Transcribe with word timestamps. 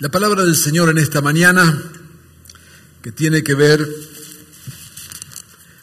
La 0.00 0.10
palabra 0.10 0.44
del 0.44 0.54
Señor 0.54 0.90
en 0.90 0.98
esta 0.98 1.20
mañana, 1.20 1.82
que 3.02 3.10
tiene 3.10 3.42
que 3.42 3.56
ver 3.56 3.84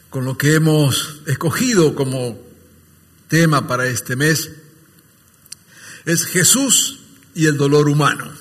con 0.09 0.23
lo 0.23 0.37
que 0.37 0.53
hemos 0.53 1.19
escogido 1.25 1.95
como 1.95 2.39
tema 3.27 3.67
para 3.67 3.87
este 3.87 4.15
mes, 4.15 4.51
es 6.05 6.25
Jesús 6.27 6.99
y 7.33 7.47
el 7.47 7.57
dolor 7.57 7.89
humano. 7.89 8.31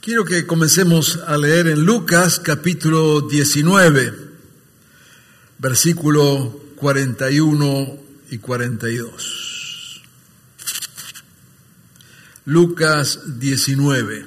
Quiero 0.00 0.24
que 0.24 0.46
comencemos 0.46 1.18
a 1.26 1.36
leer 1.36 1.66
en 1.66 1.84
Lucas 1.84 2.38
capítulo 2.38 3.22
19, 3.22 4.14
versículo 5.58 6.60
41 6.76 7.98
y 8.30 8.38
42. 8.38 9.45
Lucas 12.46 13.40
19, 13.40 14.24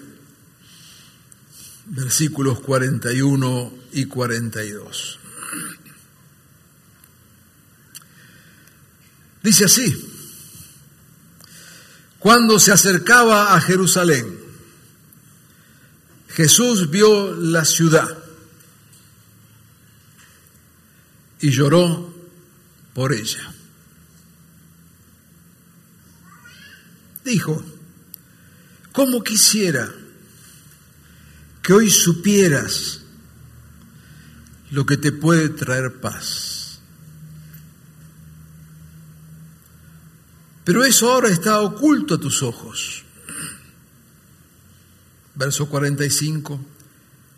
versículos 1.86 2.60
41 2.60 3.74
y 3.94 4.06
42. 4.08 5.20
Dice 9.42 9.64
así, 9.64 10.06
cuando 12.20 12.60
se 12.60 12.74
acercaba 12.74 13.56
a 13.56 13.62
Jerusalén, 13.62 14.38
Jesús 16.28 16.90
vio 16.90 17.34
la 17.36 17.64
ciudad 17.64 18.18
y 21.40 21.52
lloró 21.52 22.14
por 22.94 23.14
ella. 23.14 23.54
Dijo, 27.24 27.79
¿Cómo 28.92 29.24
quisiera 29.24 29.94
que 31.62 31.74
hoy 31.74 31.90
supieras 31.90 33.02
lo 34.72 34.86
que 34.86 34.98
te 34.98 35.12
puede 35.12 35.50
traer 35.50 36.00
paz? 36.00 36.80
Pero 40.64 40.84
eso 40.84 41.12
ahora 41.12 41.30
está 41.30 41.62
oculto 41.62 42.16
a 42.16 42.20
tus 42.20 42.44
ojos. 42.44 43.04
Verso 45.36 45.68
45. 45.68 46.60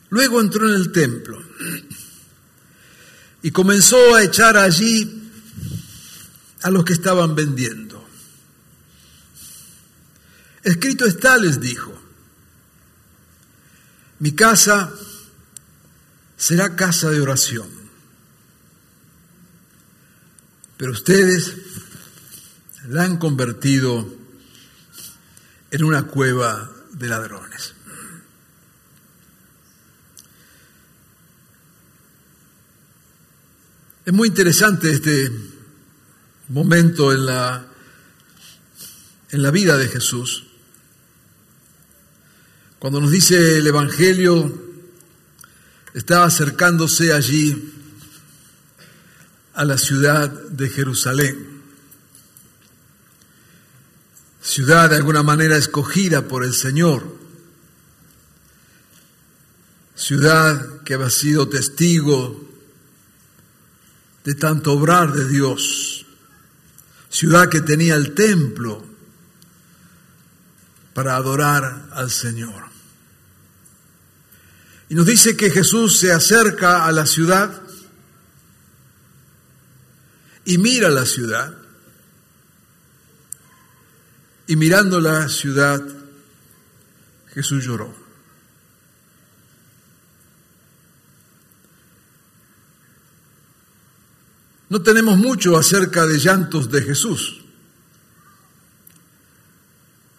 Luego 0.10 0.42
entró 0.42 0.68
en 0.68 0.76
el 0.76 0.92
templo 0.92 1.42
y 3.42 3.52
comenzó 3.52 4.16
a 4.16 4.24
echar 4.24 4.58
allí 4.58 5.32
a 6.64 6.70
los 6.70 6.84
que 6.84 6.94
estaban 6.94 7.34
vendiendo 7.36 7.91
Escrito 10.64 11.06
está, 11.06 11.38
les 11.38 11.60
dijo, 11.60 11.92
mi 14.20 14.34
casa 14.34 14.94
será 16.38 16.76
casa 16.76 17.10
de 17.10 17.22
oración, 17.22 17.68
pero 20.78 20.92
ustedes 20.92 21.56
la 22.88 23.04
han 23.04 23.18
convertido 23.18 24.08
en 25.72 25.84
una 25.84 26.04
cueva 26.04 26.72
de 26.92 27.08
ladrones. 27.08 27.74
Es 34.04 34.14
muy 34.14 34.28
interesante 34.28 34.92
este 34.92 35.32
momento 36.50 37.14
en 37.14 37.26
la, 37.26 37.66
en 39.30 39.42
la 39.42 39.52
vida 39.52 39.78
de 39.78 39.88
Jesús. 39.88 40.51
Cuando 42.82 43.00
nos 43.00 43.12
dice 43.12 43.60
el 43.60 43.68
Evangelio, 43.68 44.60
estaba 45.94 46.26
acercándose 46.26 47.14
allí 47.14 47.76
a 49.54 49.64
la 49.66 49.78
ciudad 49.78 50.32
de 50.32 50.68
Jerusalén, 50.68 51.62
ciudad 54.42 54.90
de 54.90 54.96
alguna 54.96 55.22
manera 55.22 55.58
escogida 55.58 56.28
por 56.28 56.44
el 56.44 56.56
Señor, 56.56 57.06
ciudad 59.94 60.82
que 60.82 60.96
había 60.96 61.12
sido 61.12 61.48
testigo 61.48 62.50
de 64.24 64.34
tanto 64.34 64.74
obrar 64.74 65.14
de 65.14 65.30
Dios, 65.30 66.08
ciudad 67.12 67.48
que 67.48 67.62
tenía 67.62 67.94
el 67.94 68.16
templo 68.16 68.84
para 70.96 71.16
adorar 71.16 71.90
al 71.92 72.10
Señor. 72.10 72.71
Y 74.92 74.94
nos 74.94 75.06
dice 75.06 75.38
que 75.38 75.50
Jesús 75.50 76.00
se 76.00 76.12
acerca 76.12 76.86
a 76.86 76.92
la 76.92 77.06
ciudad 77.06 77.62
y 80.44 80.58
mira 80.58 80.90
la 80.90 81.06
ciudad. 81.06 81.56
Y 84.48 84.58
mirando 84.58 85.00
la 85.00 85.30
ciudad, 85.30 85.82
Jesús 87.28 87.64
lloró. 87.64 87.96
No 94.68 94.82
tenemos 94.82 95.18
mucho 95.18 95.58
acerca 95.58 96.06
de 96.06 96.20
llantos 96.20 96.70
de 96.70 96.82
Jesús. 96.82 97.40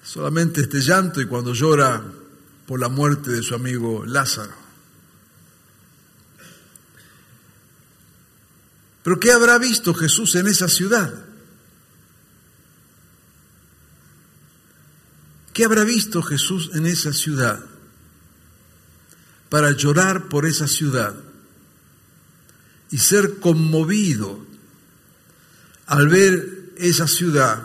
Solamente 0.02 0.62
este 0.62 0.80
llanto 0.80 1.20
y 1.20 1.26
cuando 1.26 1.52
llora 1.52 2.02
por 2.66 2.80
la 2.80 2.88
muerte 2.88 3.32
de 3.32 3.42
su 3.42 3.54
amigo 3.54 4.06
Lázaro. 4.06 4.61
Pero 9.02 9.18
¿qué 9.18 9.32
habrá 9.32 9.58
visto 9.58 9.94
Jesús 9.94 10.34
en 10.36 10.46
esa 10.46 10.68
ciudad? 10.68 11.12
¿Qué 15.52 15.64
habrá 15.64 15.84
visto 15.84 16.22
Jesús 16.22 16.70
en 16.74 16.86
esa 16.86 17.12
ciudad 17.12 17.62
para 19.50 19.72
llorar 19.72 20.28
por 20.28 20.46
esa 20.46 20.66
ciudad 20.66 21.14
y 22.90 22.98
ser 22.98 23.38
conmovido 23.38 24.46
al 25.86 26.08
ver 26.08 26.72
esa 26.76 27.06
ciudad 27.06 27.62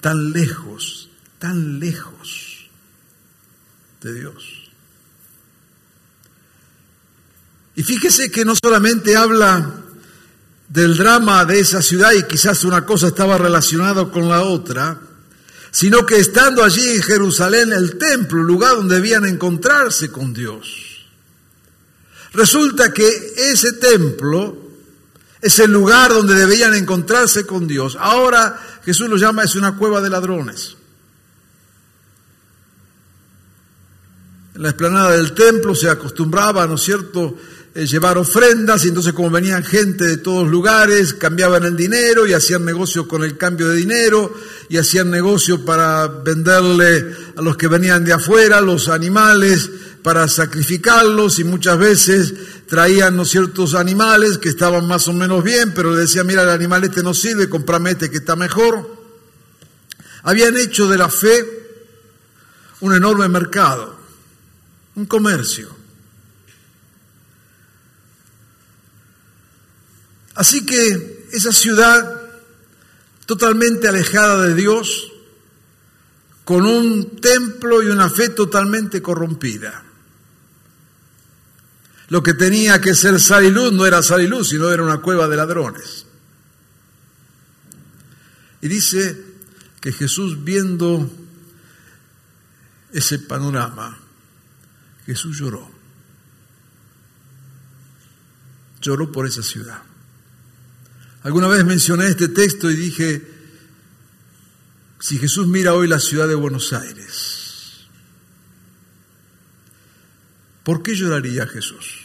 tan 0.00 0.32
lejos, 0.32 1.10
tan 1.38 1.78
lejos 1.78 2.68
de 4.00 4.14
Dios? 4.14 4.63
Y 7.76 7.82
fíjese 7.82 8.30
que 8.30 8.44
no 8.44 8.54
solamente 8.54 9.16
habla 9.16 9.82
del 10.68 10.96
drama 10.96 11.44
de 11.44 11.60
esa 11.60 11.82
ciudad 11.82 12.12
y 12.12 12.24
quizás 12.24 12.64
una 12.64 12.84
cosa 12.84 13.08
estaba 13.08 13.38
relacionada 13.38 14.10
con 14.10 14.28
la 14.28 14.42
otra, 14.42 15.00
sino 15.70 16.06
que 16.06 16.16
estando 16.16 16.62
allí 16.62 16.88
en 16.88 17.02
Jerusalén, 17.02 17.72
el 17.72 17.98
templo, 17.98 18.40
el 18.40 18.46
lugar 18.46 18.76
donde 18.76 18.96
debían 18.96 19.24
encontrarse 19.24 20.10
con 20.10 20.32
Dios. 20.32 21.04
Resulta 22.32 22.92
que 22.92 23.06
ese 23.36 23.74
templo 23.74 24.56
es 25.40 25.58
el 25.58 25.70
lugar 25.70 26.12
donde 26.12 26.34
debían 26.34 26.74
encontrarse 26.74 27.44
con 27.44 27.66
Dios. 27.66 27.96
Ahora 28.00 28.80
Jesús 28.84 29.08
lo 29.08 29.16
llama 29.16 29.44
es 29.44 29.56
una 29.56 29.76
cueva 29.76 30.00
de 30.00 30.10
ladrones. 30.10 30.76
En 34.54 34.62
la 34.62 34.70
explanada 34.70 35.10
del 35.10 35.34
templo 35.34 35.74
se 35.74 35.90
acostumbraba, 35.90 36.66
¿no 36.66 36.76
es 36.76 36.82
cierto?, 36.82 37.36
eh, 37.76 37.86
llevar 37.86 38.18
ofrendas 38.18 38.84
y 38.84 38.88
entonces 38.88 39.12
como 39.12 39.30
venían 39.30 39.64
gente 39.64 40.04
de 40.06 40.18
todos 40.18 40.48
lugares, 40.48 41.12
cambiaban 41.12 41.64
el 41.64 41.76
dinero 41.76 42.24
y 42.24 42.32
hacían 42.32 42.64
negocio 42.64 43.08
con 43.08 43.24
el 43.24 43.36
cambio 43.36 43.68
de 43.68 43.76
dinero 43.76 44.32
y 44.68 44.76
hacían 44.76 45.10
negocio 45.10 45.64
para 45.64 46.06
venderle 46.06 47.04
a 47.36 47.42
los 47.42 47.56
que 47.56 47.66
venían 47.66 48.04
de 48.04 48.12
afuera 48.12 48.60
los 48.60 48.88
animales 48.88 49.68
para 50.04 50.28
sacrificarlos 50.28 51.40
y 51.40 51.44
muchas 51.44 51.76
veces 51.76 52.34
traían 52.68 53.16
¿no, 53.16 53.24
ciertos 53.24 53.74
animales 53.74 54.38
que 54.38 54.50
estaban 54.50 54.86
más 54.86 55.08
o 55.08 55.12
menos 55.12 55.42
bien, 55.42 55.72
pero 55.74 55.92
le 55.92 56.02
decían, 56.02 56.28
mira, 56.28 56.42
el 56.42 56.50
animal 56.50 56.84
este 56.84 57.02
no 57.02 57.12
sirve, 57.12 57.48
comprame 57.48 57.90
este 57.90 58.08
que 58.08 58.18
está 58.18 58.36
mejor. 58.36 58.88
Habían 60.22 60.56
hecho 60.56 60.88
de 60.88 60.98
la 60.98 61.08
fe 61.08 61.44
un 62.82 62.94
enorme 62.94 63.28
mercado, 63.28 63.96
un 64.94 65.06
comercio. 65.06 65.73
Así 70.34 70.66
que 70.66 71.28
esa 71.32 71.52
ciudad 71.52 72.22
totalmente 73.26 73.88
alejada 73.88 74.42
de 74.46 74.54
Dios, 74.54 75.12
con 76.44 76.66
un 76.66 77.16
templo 77.16 77.82
y 77.82 77.86
una 77.86 78.10
fe 78.10 78.28
totalmente 78.28 79.00
corrompida. 79.00 79.82
Lo 82.08 82.22
que 82.22 82.34
tenía 82.34 82.80
que 82.80 82.94
ser 82.94 83.18
sal 83.18 83.44
y 83.44 83.50
luz 83.50 83.72
no 83.72 83.86
era 83.86 84.02
sal 84.02 84.20
y 84.20 84.26
luz, 84.26 84.50
sino 84.50 84.70
era 84.70 84.82
una 84.82 84.98
cueva 84.98 85.26
de 85.26 85.36
ladrones. 85.36 86.06
Y 88.60 88.68
dice 88.68 89.24
que 89.80 89.92
Jesús 89.92 90.44
viendo 90.44 91.10
ese 92.92 93.18
panorama, 93.20 93.98
Jesús 95.06 95.38
lloró. 95.38 95.70
Lloró 98.80 99.10
por 99.10 99.26
esa 99.26 99.42
ciudad. 99.42 99.82
Alguna 101.24 101.48
vez 101.48 101.64
mencioné 101.64 102.08
este 102.08 102.28
texto 102.28 102.70
y 102.70 102.76
dije, 102.76 103.26
si 105.00 105.18
Jesús 105.18 105.46
mira 105.46 105.72
hoy 105.72 105.88
la 105.88 105.98
ciudad 105.98 106.28
de 106.28 106.34
Buenos 106.34 106.74
Aires, 106.74 107.86
¿por 110.62 110.82
qué 110.82 110.94
lloraría 110.94 111.46
Jesús? 111.46 112.02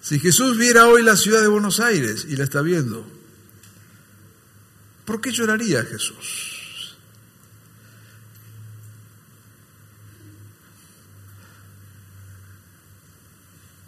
Si 0.00 0.18
Jesús 0.18 0.58
viera 0.58 0.88
hoy 0.88 1.04
la 1.04 1.16
ciudad 1.16 1.40
de 1.40 1.48
Buenos 1.48 1.78
Aires 1.78 2.26
y 2.28 2.34
la 2.34 2.42
está 2.42 2.60
viendo, 2.62 3.08
¿por 5.04 5.20
qué 5.20 5.30
lloraría 5.30 5.84
Jesús? 5.84 6.55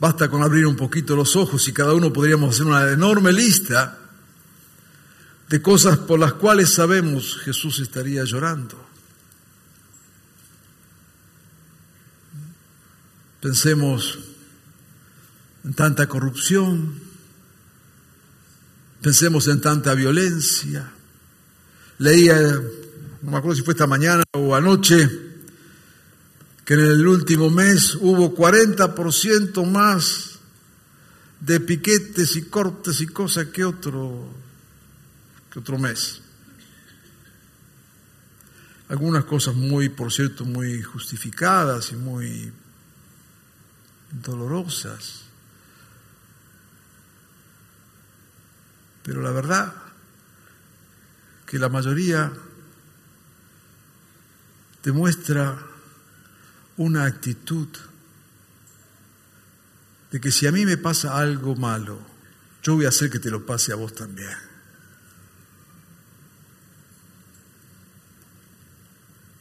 Basta 0.01 0.29
con 0.29 0.43
abrir 0.43 0.67
un 0.67 0.77
poquito 0.77 1.17
los 1.17 1.35
ojos 1.35 1.67
y 1.67 1.73
cada 1.73 1.93
uno 1.93 2.13
podríamos 2.13 2.55
hacer 2.55 2.67
una 2.67 2.89
enorme 2.91 3.33
lista 3.33 3.99
de 5.49 5.63
cosas 5.63 5.99
por 5.99 6.21
las 6.21 6.35
cuales 6.35 6.73
sabemos 6.73 7.39
Jesús 7.39 7.81
estaría 7.81 8.23
llorando. 8.25 8.87
Pensemos 13.41 14.19
en 15.65 15.75
tanta 15.75 16.07
corrupción, 16.07 17.01
pensemos 19.03 19.49
en 19.49 19.61
tanta 19.61 19.95
violencia. 19.95 20.93
Leía, 21.99 22.37
no 23.23 23.31
me 23.31 23.37
acuerdo 23.37 23.57
si 23.57 23.63
fue 23.63 23.75
esta 23.75 23.87
mañana 23.87 24.23
o 24.33 24.55
anoche, 24.55 25.28
que 26.69 26.75
en 26.75 26.81
el 26.81 27.07
último 27.07 27.49
mes 27.49 27.95
hubo 27.95 28.37
40% 28.37 29.65
más 29.71 30.39
de 31.41 31.61
piquetes 31.61 32.37
y 32.37 32.43
cortes 32.43 33.01
y 33.01 33.07
cosas 33.07 33.47
que 33.47 33.65
otro, 33.65 34.29
que 35.51 35.61
otro 35.61 35.79
mes. 35.79 36.21
Algunas 38.91 39.25
cosas 39.25 39.55
muy, 39.55 39.89
por 39.89 40.13
cierto, 40.13 40.45
muy 40.45 40.83
justificadas 40.83 41.91
y 41.93 41.97
muy 41.97 42.53
dolorosas. 44.23 45.23
Pero 49.05 49.23
la 49.23 49.31
verdad 49.31 49.73
que 51.47 51.59
la 51.59 51.71
mayoría 51.71 52.31
demuestra 54.83 55.68
una 56.79 57.05
actitud 57.05 57.69
de 60.11 60.21
que 60.21 60.31
si 60.31 60.47
a 60.47 60.53
mí 60.53 60.65
me 60.65 60.79
pasa 60.79 61.19
algo 61.19 61.55
malo, 61.55 61.99
yo 62.63 62.77
voy 62.77 62.87
a 62.87 62.89
hacer 62.89 63.11
que 63.11 63.19
te 63.19 63.31
lo 63.31 63.45
pase 63.45 63.73
a 63.73 63.77
vos 63.77 63.93
también. 63.95 64.49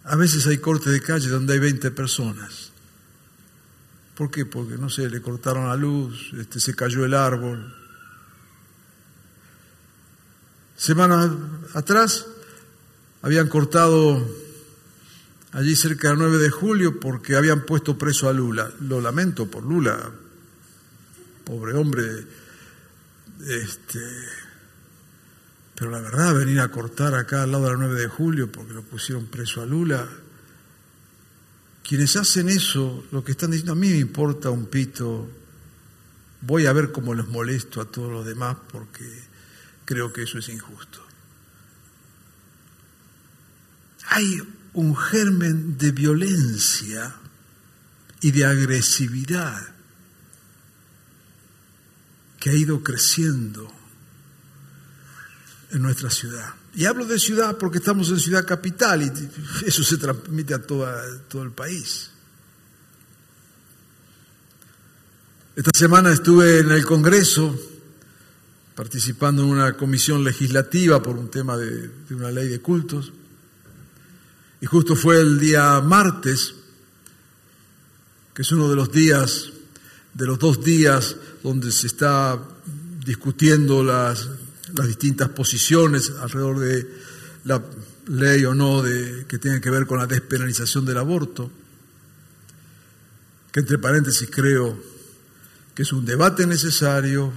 A 0.03 0.15
veces 0.15 0.47
hay 0.47 0.57
cortes 0.57 0.91
de 0.91 1.01
calle 1.01 1.29
donde 1.29 1.53
hay 1.53 1.59
20 1.59 1.91
personas. 1.91 2.71
¿Por 4.15 4.31
qué? 4.31 4.45
Porque, 4.45 4.77
no 4.77 4.89
sé, 4.89 5.09
le 5.09 5.21
cortaron 5.21 5.67
la 5.67 5.75
luz, 5.75 6.31
este, 6.39 6.59
se 6.59 6.75
cayó 6.75 7.05
el 7.05 7.13
árbol. 7.13 7.75
Semanas 10.75 11.29
atrás 11.73 12.25
habían 13.21 13.47
cortado 13.47 14.46
allí 15.57 15.75
cerca 15.75 16.09
del 16.09 16.19
9 16.19 16.37
de 16.37 16.51
julio 16.51 16.99
porque 16.99 17.35
habían 17.35 17.65
puesto 17.65 17.97
preso 17.97 18.29
a 18.29 18.33
Lula. 18.33 18.71
Lo 18.81 19.01
lamento 19.01 19.49
por 19.49 19.63
Lula, 19.63 20.11
pobre 21.43 21.73
hombre. 21.73 22.05
Este, 23.41 23.99
pero 25.73 25.89
la 25.89 25.99
verdad, 25.99 26.35
venir 26.35 26.59
a 26.59 26.69
cortar 26.69 27.15
acá 27.15 27.41
al 27.41 27.51
lado 27.51 27.65
del 27.69 27.79
9 27.79 27.99
de 27.99 28.07
julio 28.07 28.51
porque 28.51 28.73
lo 28.73 28.83
pusieron 28.83 29.25
preso 29.25 29.63
a 29.63 29.65
Lula. 29.65 30.07
Quienes 31.83 32.15
hacen 32.17 32.49
eso, 32.49 33.05
lo 33.11 33.23
que 33.23 33.31
están 33.31 33.49
diciendo, 33.49 33.71
a 33.71 33.75
mí 33.75 33.89
me 33.89 33.97
importa 33.97 34.51
un 34.51 34.67
pito, 34.67 35.27
voy 36.41 36.67
a 36.67 36.73
ver 36.73 36.91
cómo 36.91 37.15
les 37.15 37.27
molesto 37.27 37.81
a 37.81 37.85
todos 37.85 38.11
los 38.11 38.25
demás 38.27 38.57
porque 38.71 39.05
creo 39.85 40.13
que 40.13 40.21
eso 40.21 40.37
es 40.37 40.49
injusto. 40.49 41.03
Hay 44.09 44.39
un 44.77 44.95
germen 44.95 45.75
de 45.79 45.91
violencia 45.91 47.15
y 48.21 48.29
de 48.29 48.45
agresividad 48.45 49.59
que 52.39 52.51
ha 52.51 52.53
ido 52.53 52.83
creciendo 52.83 53.73
en 55.71 55.81
nuestra 55.81 56.11
ciudad. 56.11 56.53
Y 56.75 56.85
hablo 56.85 57.05
de 57.05 57.17
ciudad 57.17 57.57
porque 57.57 57.79
estamos 57.79 58.09
en 58.09 58.19
ciudad 58.19 58.45
capital 58.45 59.01
y 59.01 59.65
eso 59.65 59.81
se 59.81 59.97
transmite 59.97 60.53
a 60.53 60.61
todo 60.61 61.41
el 61.41 61.51
país. 61.53 62.11
Esta 65.55 65.71
semana 65.73 66.13
estuve 66.13 66.59
en 66.59 66.69
el 66.69 66.85
Congreso 66.85 67.59
participando 68.75 69.41
en 69.41 69.49
una 69.49 69.73
comisión 69.73 70.23
legislativa 70.23 71.01
por 71.01 71.17
un 71.17 71.31
tema 71.31 71.57
de 71.57 71.89
una 72.11 72.29
ley 72.29 72.47
de 72.47 72.61
cultos. 72.61 73.11
Y 74.59 74.65
justo 74.65 74.95
fue 74.95 75.21
el 75.21 75.39
día 75.39 75.79
martes, 75.81 76.55
que 78.33 78.41
es 78.41 78.51
uno 78.51 78.69
de 78.69 78.75
los 78.75 78.91
días, 78.91 79.51
de 80.13 80.25
los 80.25 80.39
dos 80.39 80.63
días 80.63 81.15
donde 81.43 81.71
se 81.71 81.87
está 81.87 82.39
discutiendo 83.05 83.83
las, 83.83 84.27
las 84.73 84.87
distintas 84.87 85.29
posiciones 85.29 86.11
alrededor 86.19 86.59
de 86.59 86.87
la 87.45 87.63
ley 88.07 88.45
o 88.45 88.53
no 88.53 88.81
de, 88.81 89.25
que 89.27 89.37
tiene 89.37 89.61
que 89.61 89.69
ver 89.69 89.85
con 89.85 89.99
la 89.99 90.07
despenalización 90.07 90.85
del 90.85 90.97
aborto, 90.97 91.51
que 93.51 93.59
entre 93.59 93.77
paréntesis 93.77 94.29
creo 94.31 94.77
que 95.75 95.83
es 95.83 95.93
un 95.93 96.05
debate 96.05 96.47
necesario 96.47 97.31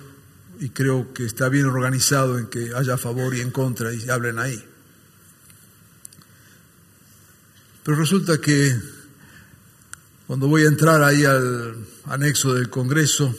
y 0.58 0.70
creo 0.70 1.12
que 1.12 1.24
está 1.24 1.48
bien 1.48 1.66
organizado 1.66 2.38
en 2.38 2.46
que 2.46 2.72
haya 2.74 2.94
a 2.94 2.98
favor 2.98 3.34
y 3.34 3.40
en 3.40 3.50
contra 3.50 3.92
y 3.92 4.08
hablen 4.08 4.38
ahí. 4.38 4.69
Pero 7.90 8.02
resulta 8.02 8.40
que 8.40 8.80
cuando 10.28 10.47
voy 10.47 10.62
a 10.62 10.68
entrar 10.68 11.02
ahí 11.02 11.25
al 11.25 11.85
anexo 12.04 12.54
del 12.54 12.70
Congreso, 12.70 13.35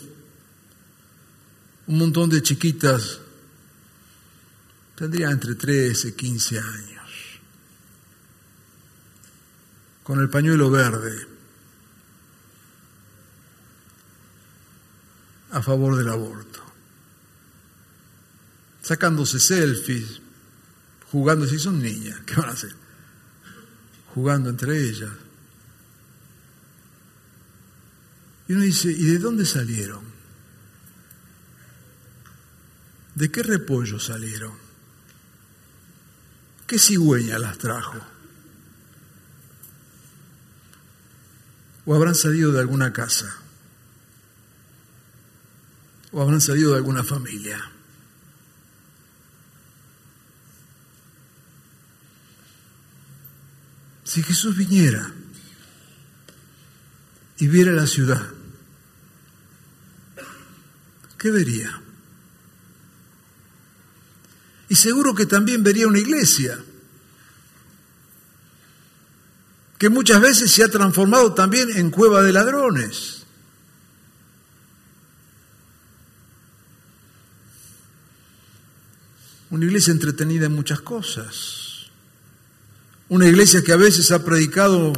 un 1.87 1.97
montón 1.97 2.29
de 2.29 2.43
chiquitas 2.43 3.21
tendrían 4.93 5.31
entre 5.31 5.55
13 5.55 6.09
y 6.09 6.11
15 6.11 6.59
años, 6.59 7.11
con 10.03 10.19
el 10.19 10.29
pañuelo 10.29 10.69
verde, 10.69 11.27
a 15.51 15.61
favor 15.61 15.95
del 15.95 16.09
aborto, 16.09 16.61
sacándose 18.81 19.39
selfies, 19.39 20.19
jugando, 21.09 21.47
si 21.47 21.57
son 21.57 21.81
niñas, 21.81 22.19
¿qué 22.25 22.35
van 22.35 22.49
a 22.49 22.51
hacer? 22.51 22.80
Jugando 24.13 24.49
entre 24.49 24.77
ellas. 24.77 25.11
Y 28.47 28.53
uno 28.53 28.63
dice, 28.63 28.91
¿y 28.91 29.05
de 29.05 29.19
dónde 29.19 29.45
salieron? 29.45 30.03
¿De 33.15 33.31
qué 33.31 33.43
repollo 33.43 33.99
salieron? 33.99 34.53
¿Qué 36.67 36.79
cigüeña 36.79 37.37
las 37.39 37.57
trajo? 37.57 37.99
¿O 41.85 41.95
habrán 41.95 42.15
salido 42.15 42.51
de 42.51 42.59
alguna 42.59 42.93
casa? 42.93 43.37
¿O 46.11 46.21
habrán 46.21 46.41
salido 46.41 46.71
de 46.71 46.77
alguna 46.77 47.03
familia? 47.03 47.71
Si 54.11 54.21
Jesús 54.21 54.57
viniera 54.57 55.09
y 57.37 57.47
viera 57.47 57.71
la 57.71 57.87
ciudad, 57.87 58.21
¿qué 61.17 61.31
vería? 61.31 61.81
Y 64.67 64.75
seguro 64.75 65.15
que 65.15 65.25
también 65.25 65.63
vería 65.63 65.87
una 65.87 65.99
iglesia, 65.99 66.61
que 69.77 69.87
muchas 69.87 70.19
veces 70.19 70.51
se 70.51 70.65
ha 70.65 70.67
transformado 70.67 71.33
también 71.33 71.69
en 71.77 71.89
cueva 71.89 72.21
de 72.21 72.33
ladrones. 72.33 73.23
Una 79.51 79.63
iglesia 79.63 79.93
entretenida 79.93 80.47
en 80.47 80.55
muchas 80.55 80.81
cosas. 80.81 81.60
Una 83.11 83.27
iglesia 83.27 83.61
que 83.61 83.73
a 83.73 83.75
veces 83.75 84.09
ha 84.11 84.23
predicado, 84.23 84.93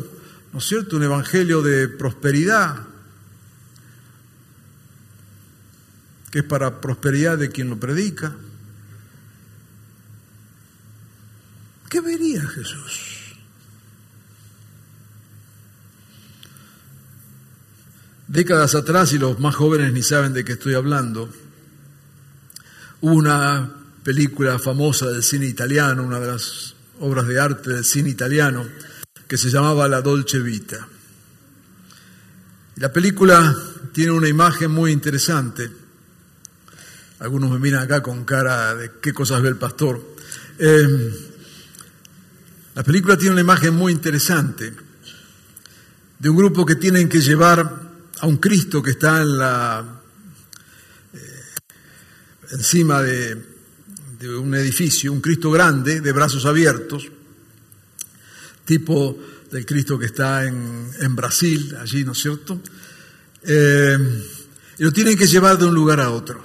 ¿no 0.51 0.59
es 0.59 0.65
cierto?, 0.65 0.97
un 0.97 1.03
evangelio 1.03 1.63
de 1.63 1.87
prosperidad, 1.87 2.85
que 6.29 6.39
es 6.39 6.45
para 6.45 6.79
prosperidad 6.79 7.39
de 7.39 7.49
quien 7.49 7.71
lo 7.71 7.79
predica. 7.79 8.35
¿Qué 11.89 12.01
vería 12.01 12.43
Jesús? 12.43 13.33
Décadas 18.27 18.75
atrás, 18.75 19.11
y 19.13 19.17
los 19.17 19.39
más 19.39 19.55
jóvenes 19.55 19.91
ni 19.91 20.03
saben 20.03 20.33
de 20.33 20.45
qué 20.45 20.51
estoy 20.51 20.75
hablando, 20.75 21.33
hubo 23.01 23.15
una 23.15 23.73
película 24.03 24.59
famosa 24.59 25.07
del 25.07 25.23
cine 25.23 25.47
italiano, 25.47 26.03
una 26.03 26.19
de 26.19 26.27
las 26.27 26.75
obras 26.99 27.27
de 27.27 27.39
arte 27.39 27.71
del 27.71 27.85
cine 27.85 28.09
italiano, 28.09 28.65
que 29.27 29.37
se 29.37 29.49
llamaba 29.49 29.87
La 29.87 30.01
Dolce 30.01 30.39
Vita. 30.39 30.87
La 32.75 32.91
película 32.91 33.55
tiene 33.91 34.11
una 34.11 34.27
imagen 34.27 34.71
muy 34.71 34.91
interesante. 34.91 35.69
Algunos 37.19 37.51
me 37.51 37.59
miran 37.59 37.83
acá 37.83 38.01
con 38.01 38.25
cara 38.25 38.75
de 38.75 38.91
qué 39.01 39.13
cosas 39.13 39.41
ve 39.41 39.49
el 39.49 39.57
pastor. 39.57 40.15
Eh, 40.57 40.87
la 42.75 42.83
película 42.83 43.17
tiene 43.17 43.33
una 43.33 43.41
imagen 43.41 43.75
muy 43.75 43.91
interesante 43.91 44.73
de 46.19 46.29
un 46.29 46.35
grupo 46.35 46.65
que 46.65 46.75
tienen 46.75 47.07
que 47.07 47.21
llevar 47.21 47.91
a 48.19 48.27
un 48.27 48.37
Cristo 48.37 48.81
que 48.81 48.91
está 48.91 49.21
en 49.21 49.37
la, 49.37 50.01
eh, 51.13 51.41
encima 52.51 53.01
de, 53.01 53.52
de 54.29 54.37
un 54.37 54.55
edificio, 54.55 55.11
un 55.11 55.19
Cristo 55.19 55.51
grande, 55.51 55.99
de 55.99 56.11
brazos 56.13 56.45
abiertos, 56.45 57.07
tipo 58.65 59.19
del 59.51 59.65
Cristo 59.65 59.99
que 59.99 60.05
está 60.05 60.45
en, 60.45 61.15
Brasil, 61.15 61.75
allí, 61.79 62.05
¿no 62.05 62.13
es 62.13 62.19
cierto? 62.19 62.61
Eh, 63.43 63.97
y 64.77 64.83
lo 64.83 64.91
tienen 64.91 65.17
que 65.17 65.27
llevar 65.27 65.57
de 65.57 65.65
un 65.65 65.75
lugar 65.75 65.99
a 65.99 66.11
otro. 66.11 66.41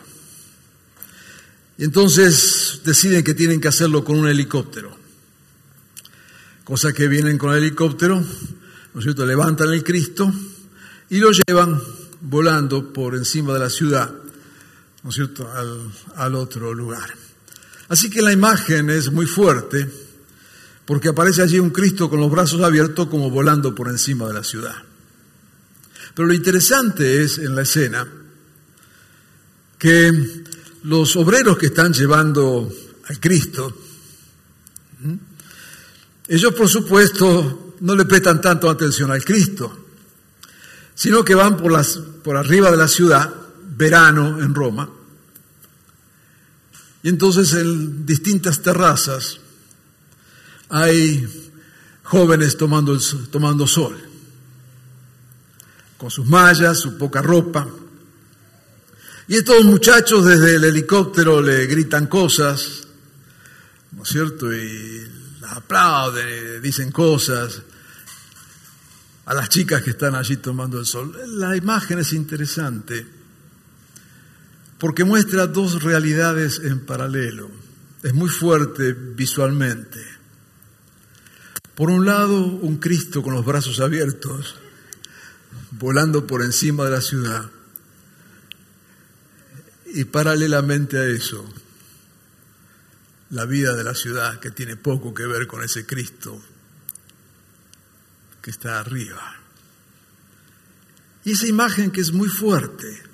Y 1.79 1.85
entonces 1.85 2.81
deciden 2.85 3.23
que 3.23 3.35
tienen 3.35 3.61
que 3.61 3.69
hacerlo 3.69 4.05
con 4.05 4.19
un 4.19 4.29
helicóptero. 4.29 4.97
Cosa 6.65 6.93
que 6.93 7.07
vienen 7.07 7.39
con 7.39 7.53
el 7.53 7.59
helicóptero, 7.59 8.17
¿no 8.17 9.01
es 9.01 9.05
cierto? 9.05 9.25
Levantan 9.25 9.73
el 9.73 9.85
Cristo 9.85 10.33
y 11.09 11.19
lo 11.19 11.31
llevan 11.31 11.81
volando 12.21 12.93
por 12.93 13.15
encima 13.15 13.53
de 13.55 13.61
la 13.61 13.71
ciudad, 13.71 14.13
¿no 15.05 15.11
es 15.11 15.15
cierto?, 15.15 15.49
al, 15.53 15.93
al 16.17 16.35
otro 16.35 16.75
lugar. 16.75 17.28
Así 17.89 18.11
que 18.11 18.23
la 18.23 18.33
imagen 18.33 18.91
es 18.91 19.11
muy 19.11 19.27
fuerte 19.27 19.89
porque 20.85 21.09
aparece 21.09 21.43
allí 21.43 21.59
un 21.59 21.71
Cristo 21.71 22.09
con 22.09 22.21
los 22.21 22.31
brazos 22.31 22.63
abiertos 22.63 23.09
como 23.09 23.31
volando 23.31 23.75
por 23.75 23.89
encima 23.89 24.27
de 24.27 24.35
la 24.35 24.45
ciudad. 24.45 24.75
Pero 26.15 26.29
lo 26.29 26.35
interesante 26.35 27.23
es 27.23 27.39
en 27.39 27.55
la 27.55 27.63
escena 27.63 28.09
que 29.79 30.45
los 30.85 31.15
obreros 31.17 31.59
que 31.59 31.67
están 31.67 31.93
llevando 31.93 32.73
al 33.07 33.21
Cristo, 33.21 33.77
ellos 36.27 36.55
por 36.55 36.69
supuesto 36.69 37.77
no 37.81 37.95
le 37.95 38.05
prestan 38.05 38.41
tanto 38.41 38.69
atención 38.69 39.11
al 39.11 39.25
Cristo, 39.25 39.87
sino 40.95 41.25
que 41.25 41.35
van 41.35 41.57
por, 41.57 41.71
las, 41.71 41.99
por 42.25 42.37
arriba 42.37 42.71
de 42.71 42.77
la 42.77 42.89
ciudad, 42.89 43.33
verano 43.77 44.41
en 44.41 44.55
Roma, 44.55 44.91
y 47.03 47.09
entonces 47.09 47.53
en 47.55 48.05
distintas 48.05 48.61
terrazas 48.61 49.39
hay 50.69 51.51
jóvenes 52.03 52.57
tomando, 52.57 52.99
tomando 53.31 53.67
sol, 53.67 53.97
con 55.97 56.11
sus 56.11 56.27
mallas, 56.27 56.79
su 56.79 56.99
poca 56.99 57.23
ropa. 57.23 57.69
Y 59.29 59.37
estos 59.37 59.65
muchachos 59.65 60.25
desde 60.25 60.57
el 60.57 60.65
helicóptero 60.65 61.41
le 61.41 61.67
gritan 61.67 62.07
cosas, 62.07 62.89
¿no 63.93 64.03
es 64.03 64.09
cierto? 64.09 64.53
Y 64.53 65.07
las 65.41 65.53
aplauden, 65.53 66.61
dicen 66.63 66.91
cosas 66.91 67.63
a 69.27 69.35
las 69.35 69.51
chicas 69.51 69.83
que 69.83 69.91
están 69.91 70.15
allí 70.15 70.39
tomando 70.39 70.81
el 70.81 70.87
sol. 70.87 71.15
La 71.39 71.55
imagen 71.55 71.99
es 71.99 72.13
interesante 72.15 73.18
porque 74.79 75.05
muestra 75.05 75.47
dos 75.47 75.83
realidades 75.83 76.61
en 76.61 76.81
paralelo. 76.87 77.51
Es 78.03 78.15
muy 78.15 78.29
fuerte 78.29 78.93
visualmente. 78.93 80.01
Por 81.75 81.91
un 81.91 82.07
lado, 82.07 82.45
un 82.45 82.79
Cristo 82.79 83.23
con 83.23 83.35
los 83.35 83.45
brazos 83.45 83.81
abiertos, 83.81 84.57
volando 85.73 86.27
por 86.27 86.43
encima 86.43 86.85
de 86.85 86.91
la 86.91 87.01
ciudad. 87.01 87.51
Y 89.87 90.05
paralelamente 90.05 90.99
a 90.99 91.07
eso, 91.07 91.45
la 93.31 93.45
vida 93.47 93.75
de 93.75 93.85
la 93.85 93.95
ciudad 93.95 94.39
que 94.39 94.51
tiene 94.51 94.77
poco 94.77 95.13
que 95.13 95.27
ver 95.27 95.47
con 95.47 95.63
ese 95.63 95.87
Cristo 95.87 96.41
que 98.41 98.51
está 98.51 98.79
arriba. 98.79 99.37
Y 101.25 101.33
esa 101.33 101.47
imagen 101.47 101.91
que 101.91 102.01
es 102.01 102.13
muy 102.13 102.29
fuerte, 102.29 103.08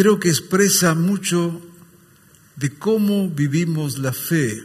creo 0.00 0.18
que 0.18 0.30
expresa 0.30 0.94
mucho 0.94 1.60
de 2.56 2.74
cómo 2.78 3.28
vivimos 3.28 3.98
la 3.98 4.14
fe 4.14 4.64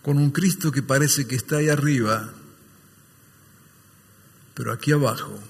con 0.00 0.16
un 0.16 0.30
Cristo 0.30 0.70
que 0.70 0.80
parece 0.80 1.26
que 1.26 1.34
está 1.34 1.56
ahí 1.56 1.68
arriba, 1.68 2.32
pero 4.54 4.72
aquí 4.72 4.92
abajo 4.92 5.40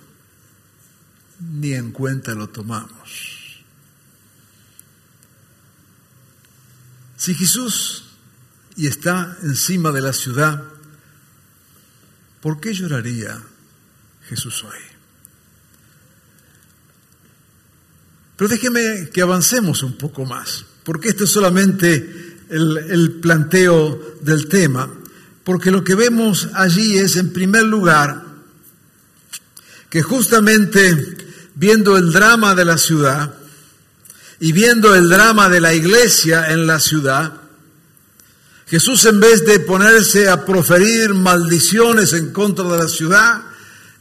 ni 1.38 1.74
en 1.74 1.92
cuenta 1.92 2.32
lo 2.32 2.48
tomamos. 2.48 3.62
Si 7.18 7.34
Jesús 7.34 8.04
y 8.74 8.86
está 8.86 9.36
encima 9.42 9.92
de 9.92 10.00
la 10.00 10.14
ciudad, 10.14 10.64
¿por 12.40 12.58
qué 12.58 12.72
lloraría 12.72 13.38
Jesús 14.26 14.64
hoy? 14.64 14.93
Pero 18.36 18.48
déjeme 18.48 19.10
que 19.12 19.22
avancemos 19.22 19.82
un 19.82 19.96
poco 19.96 20.24
más, 20.24 20.64
porque 20.82 21.08
este 21.08 21.24
es 21.24 21.30
solamente 21.30 22.38
el, 22.50 23.18
planteo 23.22 24.16
del 24.20 24.48
tema, 24.48 24.90
porque 25.44 25.70
lo 25.70 25.84
que 25.84 25.94
vemos 25.94 26.48
allí 26.54 26.98
es, 26.98 27.16
en 27.16 27.32
primer 27.32 27.64
lugar, 27.64 28.24
que 29.88 30.02
justamente 30.02 31.16
viendo 31.54 31.96
el 31.96 32.12
drama 32.12 32.54
de 32.54 32.64
la 32.64 32.78
ciudad 32.78 33.34
y 34.40 34.52
viendo 34.52 34.94
el 34.94 35.08
drama 35.08 35.48
de 35.48 35.60
la 35.60 35.72
iglesia 35.72 36.50
en 36.50 36.66
la 36.66 36.80
ciudad, 36.80 37.40
Jesús 38.66 39.04
en 39.04 39.20
vez 39.20 39.44
de 39.46 39.60
ponerse 39.60 40.28
a 40.28 40.44
proferir 40.44 41.14
maldiciones 41.14 42.12
en 42.12 42.32
contra 42.32 42.64
de 42.64 42.78
la 42.78 42.88
ciudad, 42.88 43.42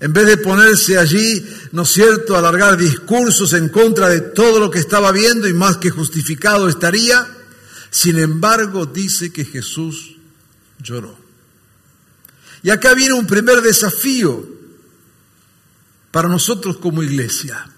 en 0.04 0.12
vez 0.12 0.28
de 0.28 0.36
ponerse 0.36 0.98
allí, 0.98 1.48
¿no 1.72 1.84
es 1.84 1.90
cierto?, 1.92 2.36
alargar 2.36 2.76
discursos 2.76 3.54
en 3.54 3.70
contra 3.70 4.10
de 4.10 4.20
todo 4.20 4.60
lo 4.60 4.70
que 4.70 4.80
estaba 4.80 5.14
viendo 5.14 5.48
y 5.48 5.54
más 5.54 5.78
que 5.78 5.92
justificado 5.92 6.68
estaría, 6.68 7.26
sin 7.90 8.20
embargo 8.20 8.86
dice 8.86 9.32
que 9.32 9.46
Jesús 9.46 10.18
lloró. 10.78 11.18
Y 12.64 12.70
acá 12.70 12.94
viene 12.94 13.14
un 13.14 13.26
primer 13.26 13.62
desafío. 13.62 14.46
para 16.12 16.28
nosotros 16.28 16.78
como 16.78 17.02
iglesia. 17.02 17.72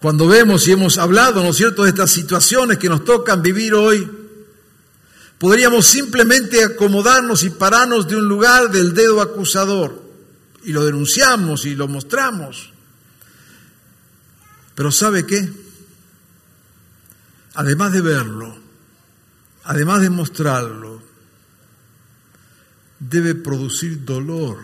Cuando 0.00 0.28
vemos 0.28 0.68
y 0.68 0.72
hemos 0.72 0.98
hablado, 0.98 1.42
¿no 1.42 1.48
es 1.48 1.56
cierto?, 1.56 1.84
de 1.84 1.88
estas 1.88 2.10
situaciones 2.10 2.76
que 2.76 2.90
nos 2.90 3.06
tocan 3.06 3.40
vivir 3.40 3.72
hoy, 3.72 4.06
podríamos 5.38 5.86
simplemente 5.86 6.62
acomodarnos 6.62 7.42
y 7.42 7.48
pararnos 7.48 8.06
de 8.06 8.16
un 8.16 8.28
lugar 8.28 8.70
del 8.70 8.92
dedo 8.92 9.22
acusador 9.22 10.09
y 10.64 10.72
lo 10.72 10.84
denunciamos 10.84 11.64
y 11.64 11.74
lo 11.74 11.88
mostramos. 11.88 12.72
Pero 14.74 14.90
¿sabe 14.90 15.26
qué? 15.26 15.52
Además 17.54 17.92
de 17.92 18.00
verlo, 18.00 18.56
además 19.64 20.00
de 20.00 20.10
mostrarlo, 20.10 21.02
debe 22.98 23.34
producir 23.34 24.04
dolor 24.04 24.58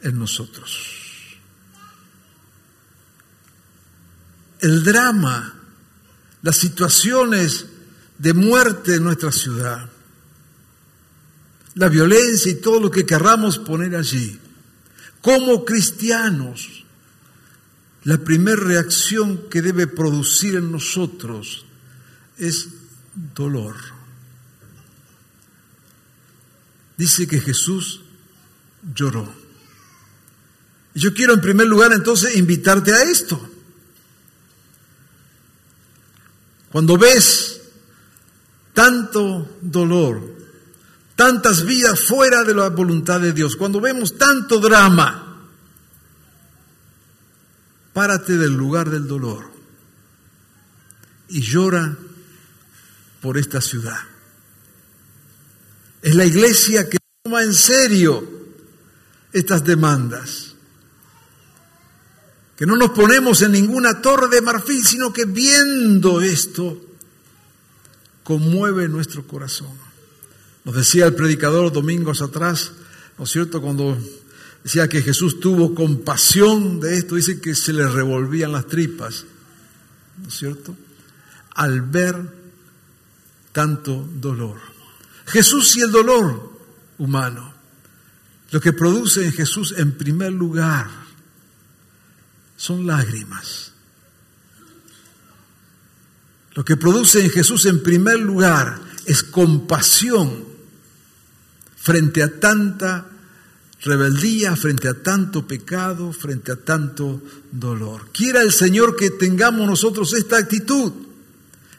en 0.00 0.18
nosotros. 0.18 1.04
el 4.64 4.82
drama, 4.82 5.54
las 6.40 6.56
situaciones 6.56 7.66
de 8.16 8.32
muerte 8.32 8.94
en 8.94 9.04
nuestra 9.04 9.30
ciudad, 9.30 9.90
la 11.74 11.88
violencia 11.88 12.50
y 12.50 12.56
todo 12.60 12.80
lo 12.80 12.90
que 12.90 13.06
querramos 13.06 13.58
poner 13.58 13.96
allí. 13.96 14.38
Como 15.20 15.64
cristianos, 15.64 16.84
la 18.04 18.18
primera 18.18 18.62
reacción 18.62 19.48
que 19.48 19.62
debe 19.62 19.86
producir 19.86 20.56
en 20.56 20.70
nosotros 20.70 21.64
es 22.38 22.68
dolor. 23.34 23.74
Dice 26.96 27.26
que 27.26 27.40
Jesús 27.40 28.02
lloró. 28.94 29.28
Yo 30.94 31.12
quiero 31.12 31.34
en 31.34 31.40
primer 31.40 31.66
lugar 31.66 31.92
entonces 31.92 32.36
invitarte 32.36 32.92
a 32.92 33.02
esto. 33.02 33.48
Cuando 36.70 36.98
ves 36.98 37.62
tanto 38.72 39.58
dolor, 39.60 40.33
tantas 41.16 41.64
vidas 41.64 42.00
fuera 42.00 42.44
de 42.44 42.54
la 42.54 42.68
voluntad 42.70 43.20
de 43.20 43.32
Dios, 43.32 43.56
cuando 43.56 43.80
vemos 43.80 44.18
tanto 44.18 44.58
drama, 44.58 45.48
párate 47.92 48.36
del 48.36 48.52
lugar 48.52 48.90
del 48.90 49.06
dolor 49.06 49.50
y 51.28 51.40
llora 51.40 51.96
por 53.20 53.38
esta 53.38 53.60
ciudad. 53.60 53.98
Es 56.02 56.14
la 56.14 56.24
iglesia 56.24 56.88
que 56.88 56.98
toma 57.22 57.42
en 57.42 57.54
serio 57.54 58.28
estas 59.32 59.64
demandas 59.64 60.54
que 62.56 62.66
no 62.66 62.76
nos 62.76 62.90
ponemos 62.90 63.42
en 63.42 63.52
ninguna 63.52 64.00
torre 64.00 64.28
de 64.28 64.40
marfil, 64.40 64.84
sino 64.84 65.12
que 65.12 65.24
viendo 65.24 66.20
esto 66.20 66.80
conmueve 68.22 68.88
nuestro 68.88 69.26
corazón. 69.26 69.83
Nos 70.64 70.74
decía 70.74 71.06
el 71.06 71.14
predicador 71.14 71.72
domingos 71.72 72.22
atrás, 72.22 72.72
¿no 73.18 73.24
es 73.24 73.30
cierto? 73.30 73.60
Cuando 73.60 73.98
decía 74.62 74.88
que 74.88 75.02
Jesús 75.02 75.38
tuvo 75.38 75.74
compasión 75.74 76.80
de 76.80 76.96
esto, 76.96 77.16
dice 77.16 77.38
que 77.40 77.54
se 77.54 77.74
le 77.74 77.86
revolvían 77.86 78.52
las 78.52 78.66
tripas, 78.66 79.26
¿no 80.22 80.28
es 80.28 80.34
cierto? 80.34 80.74
Al 81.54 81.82
ver 81.82 82.16
tanto 83.52 84.08
dolor. 84.14 84.58
Jesús 85.26 85.76
y 85.76 85.82
el 85.82 85.92
dolor 85.92 86.58
humano, 86.96 87.52
lo 88.50 88.60
que 88.60 88.72
produce 88.72 89.26
en 89.26 89.32
Jesús 89.32 89.74
en 89.76 89.92
primer 89.92 90.32
lugar 90.32 90.88
son 92.56 92.86
lágrimas. 92.86 93.72
Lo 96.54 96.64
que 96.64 96.76
produce 96.76 97.22
en 97.22 97.30
Jesús 97.30 97.66
en 97.66 97.82
primer 97.82 98.18
lugar 98.18 98.80
es 99.04 99.22
compasión 99.22 100.53
frente 101.84 102.22
a 102.22 102.40
tanta 102.40 103.06
rebeldía, 103.82 104.56
frente 104.56 104.88
a 104.88 104.94
tanto 104.94 105.46
pecado, 105.46 106.14
frente 106.14 106.50
a 106.50 106.56
tanto 106.56 107.20
dolor. 107.52 108.08
Quiera 108.10 108.40
el 108.40 108.52
Señor 108.52 108.96
que 108.96 109.10
tengamos 109.10 109.68
nosotros 109.68 110.14
esta 110.14 110.38
actitud, 110.38 110.92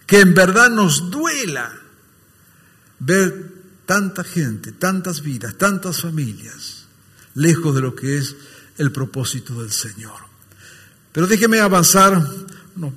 que 0.05 0.19
en 0.19 0.35
verdad 0.35 0.69
nos 0.69 1.09
duela 1.09 1.73
ver 2.99 3.51
tanta 3.87 4.23
gente, 4.23 4.73
tantas 4.73 5.23
vidas, 5.23 5.57
tantas 5.57 6.01
familias, 6.01 6.85
lejos 7.33 7.73
de 7.73 7.81
lo 7.81 7.95
que 7.95 8.19
es 8.19 8.35
el 8.77 8.91
propósito 8.91 9.59
del 9.59 9.71
Señor. 9.71 10.21
Pero 11.11 11.25
déjeme 11.25 11.61
avanzar, 11.61 12.23
unos 12.75 12.93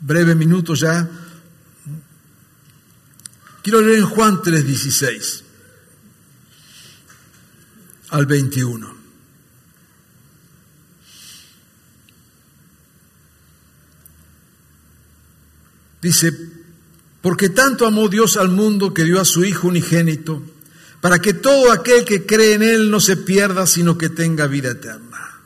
breves 0.00 0.34
minutos 0.34 0.80
ya. 0.80 1.10
Quiero 3.62 3.82
leer 3.82 3.98
en 3.98 4.06
Juan 4.06 4.40
3:16 4.40 5.43
al 8.14 8.26
21. 8.26 8.94
Dice, 16.00 16.32
porque 17.20 17.48
tanto 17.48 17.86
amó 17.86 18.08
Dios 18.08 18.36
al 18.36 18.50
mundo 18.50 18.94
que 18.94 19.02
dio 19.02 19.20
a 19.20 19.24
su 19.24 19.44
Hijo 19.44 19.66
unigénito, 19.66 20.42
para 21.00 21.18
que 21.18 21.34
todo 21.34 21.72
aquel 21.72 22.04
que 22.04 22.24
cree 22.24 22.54
en 22.54 22.62
Él 22.62 22.90
no 22.90 23.00
se 23.00 23.16
pierda, 23.16 23.66
sino 23.66 23.98
que 23.98 24.10
tenga 24.10 24.46
vida 24.46 24.70
eterna. 24.70 25.40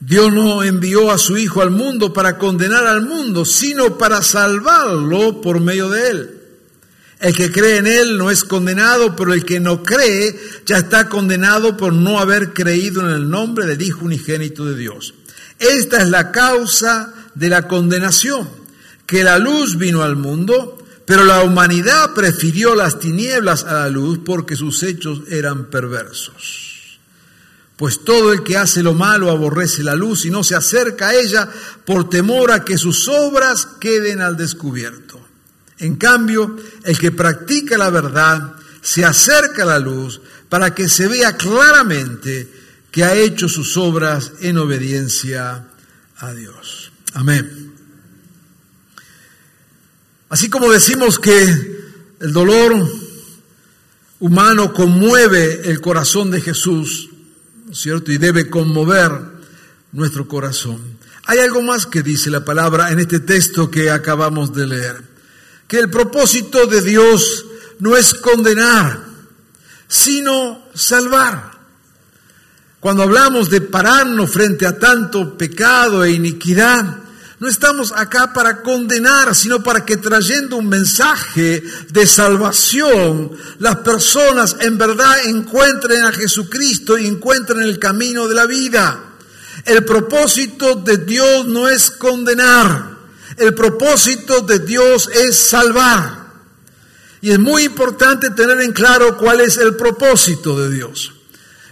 Dios 0.00 0.30
no 0.32 0.62
envió 0.62 1.10
a 1.10 1.18
su 1.18 1.38
Hijo 1.38 1.62
al 1.62 1.70
mundo 1.70 2.12
para 2.12 2.36
condenar 2.36 2.86
al 2.86 3.02
mundo, 3.02 3.46
sino 3.46 3.96
para 3.96 4.22
salvarlo 4.22 5.40
por 5.40 5.60
medio 5.60 5.88
de 5.88 6.10
él. 6.10 6.39
El 7.20 7.36
que 7.36 7.52
cree 7.52 7.76
en 7.76 7.86
él 7.86 8.16
no 8.16 8.30
es 8.30 8.44
condenado, 8.44 9.14
pero 9.14 9.34
el 9.34 9.44
que 9.44 9.60
no 9.60 9.82
cree 9.82 10.34
ya 10.64 10.78
está 10.78 11.10
condenado 11.10 11.76
por 11.76 11.92
no 11.92 12.18
haber 12.18 12.54
creído 12.54 13.02
en 13.02 13.14
el 13.14 13.28
nombre 13.28 13.66
del 13.66 13.82
Hijo 13.82 14.06
unigénito 14.06 14.64
de 14.64 14.74
Dios. 14.74 15.12
Esta 15.58 15.98
es 15.98 16.08
la 16.08 16.32
causa 16.32 17.12
de 17.34 17.50
la 17.50 17.68
condenación, 17.68 18.48
que 19.04 19.22
la 19.22 19.38
luz 19.38 19.76
vino 19.76 20.02
al 20.02 20.16
mundo, 20.16 20.82
pero 21.04 21.24
la 21.24 21.42
humanidad 21.42 22.14
prefirió 22.14 22.74
las 22.74 22.98
tinieblas 22.98 23.64
a 23.64 23.74
la 23.74 23.88
luz 23.90 24.20
porque 24.24 24.56
sus 24.56 24.82
hechos 24.82 25.20
eran 25.28 25.66
perversos. 25.66 26.98
Pues 27.76 28.02
todo 28.02 28.32
el 28.32 28.42
que 28.42 28.56
hace 28.56 28.82
lo 28.82 28.94
malo 28.94 29.30
aborrece 29.30 29.82
la 29.82 29.94
luz 29.94 30.24
y 30.24 30.30
no 30.30 30.42
se 30.42 30.54
acerca 30.54 31.08
a 31.08 31.14
ella 31.14 31.50
por 31.84 32.08
temor 32.08 32.50
a 32.50 32.64
que 32.64 32.78
sus 32.78 33.08
obras 33.08 33.66
queden 33.78 34.22
al 34.22 34.38
descubierto. 34.38 35.29
En 35.80 35.96
cambio, 35.96 36.56
el 36.84 36.98
que 36.98 37.12
practica 37.12 37.76
la 37.76 37.90
verdad 37.90 38.54
se 38.80 39.04
acerca 39.04 39.62
a 39.62 39.66
la 39.66 39.78
luz 39.78 40.20
para 40.48 40.74
que 40.74 40.88
se 40.88 41.08
vea 41.08 41.36
claramente 41.36 42.48
que 42.90 43.04
ha 43.04 43.14
hecho 43.14 43.48
sus 43.48 43.76
obras 43.76 44.32
en 44.40 44.58
obediencia 44.58 45.66
a 46.18 46.32
Dios. 46.32 46.92
Amén. 47.14 47.72
Así 50.28 50.48
como 50.48 50.70
decimos 50.70 51.18
que 51.18 51.42
el 52.20 52.32
dolor 52.32 52.88
humano 54.20 54.72
conmueve 54.72 55.70
el 55.70 55.80
corazón 55.80 56.30
de 56.30 56.40
Jesús, 56.40 57.08
¿cierto? 57.72 58.12
Y 58.12 58.18
debe 58.18 58.48
conmover 58.48 59.10
nuestro 59.92 60.28
corazón. 60.28 60.98
Hay 61.24 61.38
algo 61.38 61.62
más 61.62 61.86
que 61.86 62.02
dice 62.02 62.30
la 62.30 62.44
palabra 62.44 62.90
en 62.92 63.00
este 63.00 63.20
texto 63.20 63.70
que 63.70 63.90
acabamos 63.90 64.54
de 64.54 64.66
leer, 64.66 65.02
que 65.70 65.78
el 65.78 65.88
propósito 65.88 66.66
de 66.66 66.82
Dios 66.82 67.46
no 67.78 67.96
es 67.96 68.12
condenar, 68.14 69.04
sino 69.86 70.64
salvar. 70.74 71.52
Cuando 72.80 73.04
hablamos 73.04 73.50
de 73.50 73.60
pararnos 73.60 74.32
frente 74.32 74.66
a 74.66 74.76
tanto 74.76 75.38
pecado 75.38 76.02
e 76.02 76.10
iniquidad, 76.10 76.84
no 77.38 77.46
estamos 77.46 77.92
acá 77.92 78.32
para 78.32 78.62
condenar, 78.62 79.32
sino 79.36 79.62
para 79.62 79.84
que 79.86 79.96
trayendo 79.96 80.56
un 80.56 80.68
mensaje 80.68 81.62
de 81.88 82.04
salvación, 82.04 83.30
las 83.60 83.76
personas 83.76 84.56
en 84.58 84.76
verdad 84.76 85.24
encuentren 85.26 86.02
a 86.02 86.10
Jesucristo 86.10 86.98
y 86.98 87.06
encuentren 87.06 87.62
el 87.62 87.78
camino 87.78 88.26
de 88.26 88.34
la 88.34 88.46
vida. 88.46 89.04
El 89.64 89.84
propósito 89.84 90.74
de 90.74 90.96
Dios 90.96 91.46
no 91.46 91.68
es 91.68 91.92
condenar, 91.92 92.89
el 93.40 93.54
propósito 93.54 94.42
de 94.42 94.58
Dios 94.58 95.08
es 95.12 95.36
salvar. 95.36 96.20
Y 97.22 97.30
es 97.30 97.38
muy 97.38 97.64
importante 97.64 98.30
tener 98.30 98.60
en 98.60 98.72
claro 98.72 99.16
cuál 99.16 99.40
es 99.40 99.56
el 99.56 99.76
propósito 99.76 100.58
de 100.60 100.74
Dios. 100.74 101.12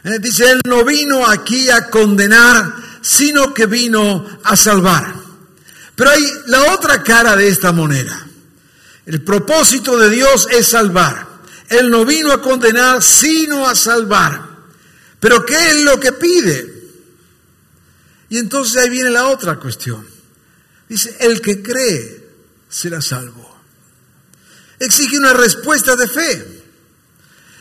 Eh, 0.05 0.19
dice, 0.19 0.51
Él 0.51 0.61
no 0.67 0.85
vino 0.85 1.27
aquí 1.27 1.69
a 1.69 1.91
condenar, 1.91 2.75
sino 3.03 3.53
que 3.53 3.67
vino 3.67 4.27
a 4.45 4.57
salvar. 4.57 5.15
Pero 5.95 6.11
hay 6.11 6.25
la 6.47 6.73
otra 6.73 7.03
cara 7.03 7.37
de 7.37 7.49
esta 7.49 7.73
moneda. 7.73 8.27
El 9.05 9.23
propósito 9.23 9.99
de 9.99 10.09
Dios 10.09 10.49
es 10.51 10.69
salvar. 10.69 11.27
Él 11.69 11.91
no 11.91 12.07
vino 12.07 12.33
a 12.33 12.41
condenar, 12.41 13.03
sino 13.03 13.67
a 13.67 13.75
salvar. 13.75 14.49
Pero 15.21 15.45
¿qué 15.45 15.55
es 15.55 15.83
lo 15.83 16.01
que 16.01 16.13
pide? 16.13 16.75
Y 18.31 18.39
entonces 18.39 18.77
ahí 18.77 18.89
viene 18.89 19.11
la 19.11 19.27
otra 19.27 19.57
cuestión. 19.57 20.18
Dice, 20.89 21.17
el 21.21 21.41
que 21.41 21.63
cree 21.63 22.27
será 22.69 23.01
salvo. 23.01 23.57
Exige 24.79 25.19
una 25.19 25.35
respuesta 25.35 25.97
de 25.97 26.09
fe. 26.09 26.63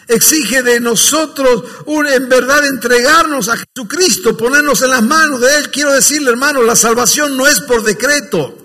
Exige 0.07 0.63
de 0.63 0.79
nosotros 0.79 1.63
un, 1.85 2.07
en 2.07 2.29
verdad 2.29 2.65
entregarnos 2.65 3.49
a 3.49 3.57
Jesucristo, 3.57 4.37
ponernos 4.37 4.81
en 4.81 4.91
las 4.91 5.03
manos 5.03 5.41
de 5.41 5.57
Él. 5.57 5.69
Quiero 5.69 5.91
decirle, 5.91 6.29
hermano, 6.29 6.61
la 6.63 6.75
salvación 6.77 7.35
no 7.35 7.45
es 7.45 7.59
por 7.61 7.83
decreto. 7.83 8.57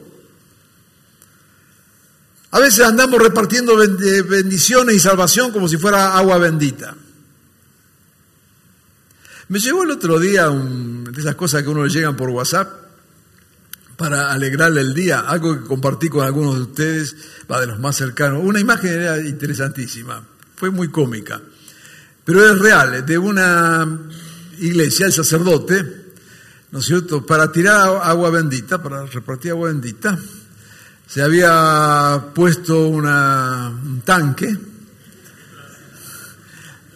A 2.53 2.61
veces 2.61 2.85
andamos 2.85 3.21
repartiendo 3.21 3.77
bendiciones 3.77 4.95
y 4.95 5.01
salvación 5.01 5.53
como 5.53 5.69
si 5.69 5.79
fuera 5.79 6.17
agua 6.17 6.39
bendita. 6.39 6.95
Me 9.49 9.59
llegó 9.59 9.83
el 9.83 9.91
otro 9.91 10.21
día 10.21 10.49
de 10.49 11.21
esas 11.21 11.35
cosas 11.35 11.63
que 11.63 11.69
uno 11.69 11.85
le 11.85 11.91
llegan 11.91 12.15
por 12.17 12.29
WhatsApp 12.31 12.92
para 14.03 14.33
alegrarle 14.33 14.81
el 14.81 14.95
día, 14.95 15.21
algo 15.21 15.55
que 15.55 15.65
compartí 15.65 16.09
con 16.09 16.27
algunos 16.27 16.57
de 16.57 16.63
ustedes, 16.63 17.15
va 17.49 17.61
de 17.61 17.69
los 17.69 17.79
más 17.79 17.95
cercanos. 17.95 18.43
Una 18.43 18.59
imagen 18.59 18.91
era 18.95 19.21
interesantísima, 19.21 20.21
fue 20.57 20.71
muy 20.71 20.89
cómica, 20.89 21.41
pero 22.25 22.45
es 22.45 22.59
real, 22.59 23.07
de 23.07 23.17
una 23.17 23.87
iglesia, 24.59 25.07
el 25.07 25.13
sacerdote, 25.13 25.85
¿no 26.73 26.81
es 26.81 26.85
cierto?, 26.85 27.25
para 27.25 27.53
tirar 27.53 28.01
agua 28.03 28.31
bendita, 28.31 28.83
para 28.83 29.07
repartir 29.07 29.53
agua 29.53 29.69
bendita, 29.69 30.19
se 31.07 31.23
había 31.23 32.25
puesto 32.35 32.89
un 32.89 34.03
tanque 34.05 34.59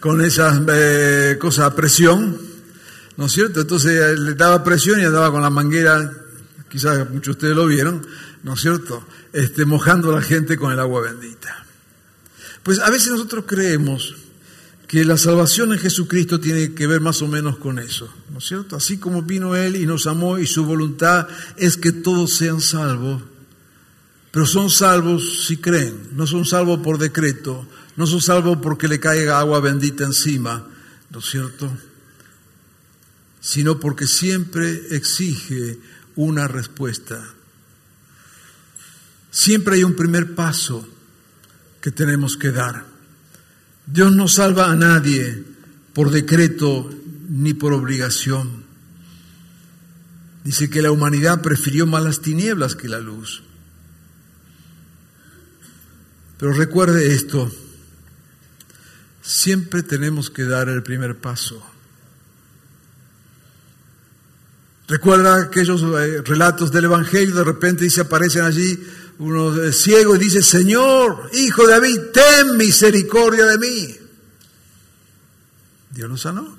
con 0.01 0.19
esas 0.19 0.61
eh, 0.67 1.37
cosas 1.39 1.67
a 1.67 1.73
presión, 1.73 2.37
¿no 3.15 3.27
es 3.27 3.31
cierto? 3.31 3.61
Entonces 3.61 4.19
le 4.19 4.33
daba 4.33 4.61
presión 4.61 4.99
y 4.99 5.05
andaba 5.05 5.31
con 5.31 5.41
la 5.41 5.49
manguera, 5.49 6.11
quizás 6.69 7.09
muchos 7.09 7.25
de 7.25 7.31
ustedes 7.31 7.55
lo 7.55 7.67
vieron, 7.67 8.05
¿no 8.43 8.53
es 8.53 8.61
cierto? 8.61 9.05
Este, 9.33 9.65
mojando 9.65 10.11
a 10.11 10.15
la 10.15 10.21
gente 10.21 10.57
con 10.57 10.71
el 10.71 10.79
agua 10.79 11.01
bendita. 11.01 11.65
Pues 12.63 12.79
a 12.79 12.89
veces 12.89 13.11
nosotros 13.11 13.45
creemos 13.47 14.15
que 14.87 15.03
la 15.03 15.17
salvación 15.17 15.73
en 15.73 15.79
Jesucristo 15.79 16.39
tiene 16.39 16.73
que 16.73 16.87
ver 16.87 17.01
más 17.01 17.21
o 17.21 17.27
menos 17.27 17.57
con 17.57 17.77
eso, 17.77 18.13
¿no 18.31 18.39
es 18.39 18.45
cierto? 18.45 18.77
Así 18.77 18.97
como 18.97 19.21
vino 19.21 19.55
Él 19.55 19.75
y 19.75 19.85
nos 19.85 20.07
amó 20.07 20.39
y 20.39 20.47
su 20.47 20.65
voluntad 20.65 21.27
es 21.57 21.75
que 21.75 21.91
todos 21.91 22.33
sean 22.33 22.61
salvos, 22.61 23.21
pero 24.31 24.45
son 24.45 24.69
salvos 24.69 25.45
si 25.45 25.57
creen, 25.57 26.09
no 26.13 26.25
son 26.25 26.45
salvos 26.45 26.79
por 26.79 26.97
decreto, 26.99 27.67
no 27.97 28.07
son 28.07 28.21
salvos 28.21 28.59
porque 28.61 28.87
le 28.87 28.99
caiga 28.99 29.39
agua 29.39 29.59
bendita 29.59 30.05
encima, 30.05 30.65
¿no 31.09 31.19
es 31.19 31.25
cierto? 31.25 31.69
Sino 33.41 33.79
porque 33.79 34.07
siempre 34.07 34.95
exige 34.95 35.79
una 36.17 36.47
respuesta. 36.47 37.23
Siempre 39.31 39.75
hay 39.75 39.83
un 39.83 39.95
primer 39.95 40.35
paso 40.35 40.85
que 41.79 41.91
tenemos 41.91 42.35
que 42.35 42.51
dar. 42.51 42.85
Dios 43.85 44.13
no 44.13 44.27
salva 44.27 44.69
a 44.69 44.75
nadie 44.75 45.43
por 45.93 46.11
decreto 46.11 46.89
ni 47.29 47.53
por 47.53 47.71
obligación. 47.71 48.65
Dice 50.43 50.69
que 50.69 50.81
la 50.81 50.91
humanidad 50.91 51.41
prefirió 51.41 51.85
más 51.85 52.03
las 52.03 52.21
tinieblas 52.21 52.75
que 52.75 52.89
la 52.89 52.99
luz. 52.99 53.43
Pero 56.39 56.53
recuerde 56.53 57.13
esto, 57.13 57.51
siempre 59.21 59.83
tenemos 59.83 60.29
que 60.29 60.45
dar 60.45 60.69
el 60.69 60.83
primer 60.83 61.17
paso. 61.17 61.76
Recuerda 64.87 65.43
aquellos 65.43 65.81
eh, 65.81 66.21
relatos 66.23 66.71
del 66.71 66.85
Evangelio, 66.85 67.35
de 67.35 67.43
repente 67.43 67.83
dice, 67.83 68.01
aparecen 68.01 68.43
allí 68.43 68.79
uno 69.19 69.71
ciego 69.71 70.15
y 70.15 70.19
dice, 70.19 70.41
Señor, 70.41 71.29
hijo 71.33 71.65
de 71.65 71.73
David, 71.73 71.99
ten 72.13 72.55
misericordia 72.55 73.45
de 73.45 73.57
mí. 73.57 73.97
Dios 75.91 76.09
lo 76.09 76.15
sanó. 76.15 76.57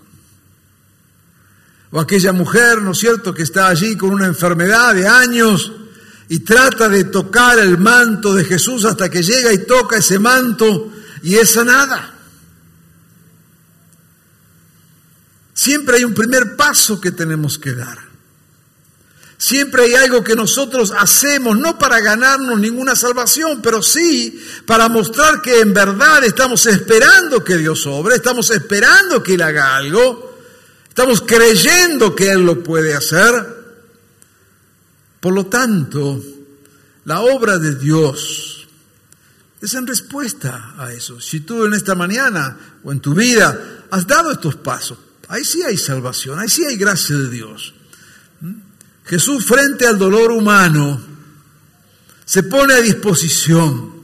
O 1.90 2.00
aquella 2.00 2.32
mujer, 2.32 2.82
¿no 2.82 2.90
es 2.90 2.98
cierto?, 2.98 3.32
que 3.32 3.44
está 3.44 3.68
allí 3.68 3.96
con 3.96 4.10
una 4.10 4.26
enfermedad 4.26 4.94
de 4.94 5.06
años 5.06 5.72
y 6.28 6.40
trata 6.40 6.88
de 6.88 7.04
tocar 7.04 7.58
el 7.58 7.78
manto 7.78 8.34
de 8.34 8.44
Jesús 8.44 8.84
hasta 8.84 9.08
que 9.08 9.22
llega 9.22 9.52
y 9.52 9.64
toca 9.64 9.96
ese 9.96 10.18
manto 10.18 10.92
y 11.22 11.36
es 11.36 11.52
sanada. 11.52 12.14
Siempre 15.54 15.96
hay 15.96 16.04
un 16.04 16.14
primer 16.14 16.56
paso 16.56 17.00
que 17.00 17.10
tenemos 17.10 17.58
que 17.58 17.72
dar. 17.72 18.08
Siempre 19.38 19.84
hay 19.84 19.94
algo 19.94 20.24
que 20.24 20.34
nosotros 20.34 20.92
hacemos, 20.98 21.58
no 21.58 21.78
para 21.78 22.00
ganarnos 22.00 22.58
ninguna 22.58 22.96
salvación, 22.96 23.62
pero 23.62 23.82
sí 23.82 24.44
para 24.66 24.88
mostrar 24.88 25.40
que 25.40 25.60
en 25.60 25.72
verdad 25.72 26.24
estamos 26.24 26.66
esperando 26.66 27.44
que 27.44 27.56
Dios 27.56 27.86
obre, 27.86 28.16
estamos 28.16 28.50
esperando 28.50 29.22
que 29.22 29.34
Él 29.34 29.42
haga 29.42 29.76
algo, 29.76 30.38
estamos 30.88 31.22
creyendo 31.22 32.16
que 32.16 32.32
Él 32.32 32.44
lo 32.44 32.62
puede 32.62 32.94
hacer. 32.94 33.56
Por 35.20 35.32
lo 35.32 35.46
tanto, 35.46 36.20
la 37.04 37.20
obra 37.20 37.58
de 37.58 37.76
Dios 37.76 38.66
es 39.60 39.72
en 39.74 39.86
respuesta 39.86 40.74
a 40.76 40.92
eso. 40.92 41.20
Si 41.20 41.40
tú 41.40 41.64
en 41.64 41.74
esta 41.74 41.94
mañana 41.94 42.56
o 42.82 42.90
en 42.90 42.98
tu 43.00 43.14
vida 43.14 43.86
has 43.90 44.04
dado 44.04 44.32
estos 44.32 44.56
pasos, 44.56 44.98
Ahí 45.28 45.44
sí 45.44 45.62
hay 45.62 45.76
salvación, 45.76 46.38
ahí 46.38 46.48
sí 46.48 46.64
hay 46.64 46.76
gracia 46.76 47.14
de 47.14 47.28
Dios. 47.28 47.74
Jesús 49.08 49.46
frente 49.46 49.86
al 49.86 49.98
dolor 49.98 50.30
humano 50.30 51.00
se 52.26 52.42
pone 52.42 52.74
a 52.74 52.80
disposición. 52.80 53.94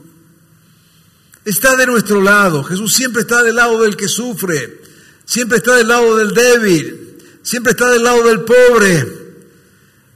Está 1.43 1.75
de 1.75 1.85
nuestro 1.85 2.21
lado. 2.21 2.63
Jesús 2.63 2.91
siempre 2.91 3.21
está 3.21 3.43
del 3.43 3.55
lado 3.55 3.83
del 3.83 3.95
que 3.95 4.07
sufre. 4.07 4.81
Siempre 5.23 5.59
está 5.59 5.75
del 5.75 5.87
lado 5.87 6.17
del 6.17 6.33
débil. 6.33 7.17
Siempre 7.43 7.73
está 7.73 7.91
del 7.91 8.03
lado 8.03 8.23
del 8.23 8.41
pobre. 8.41 9.07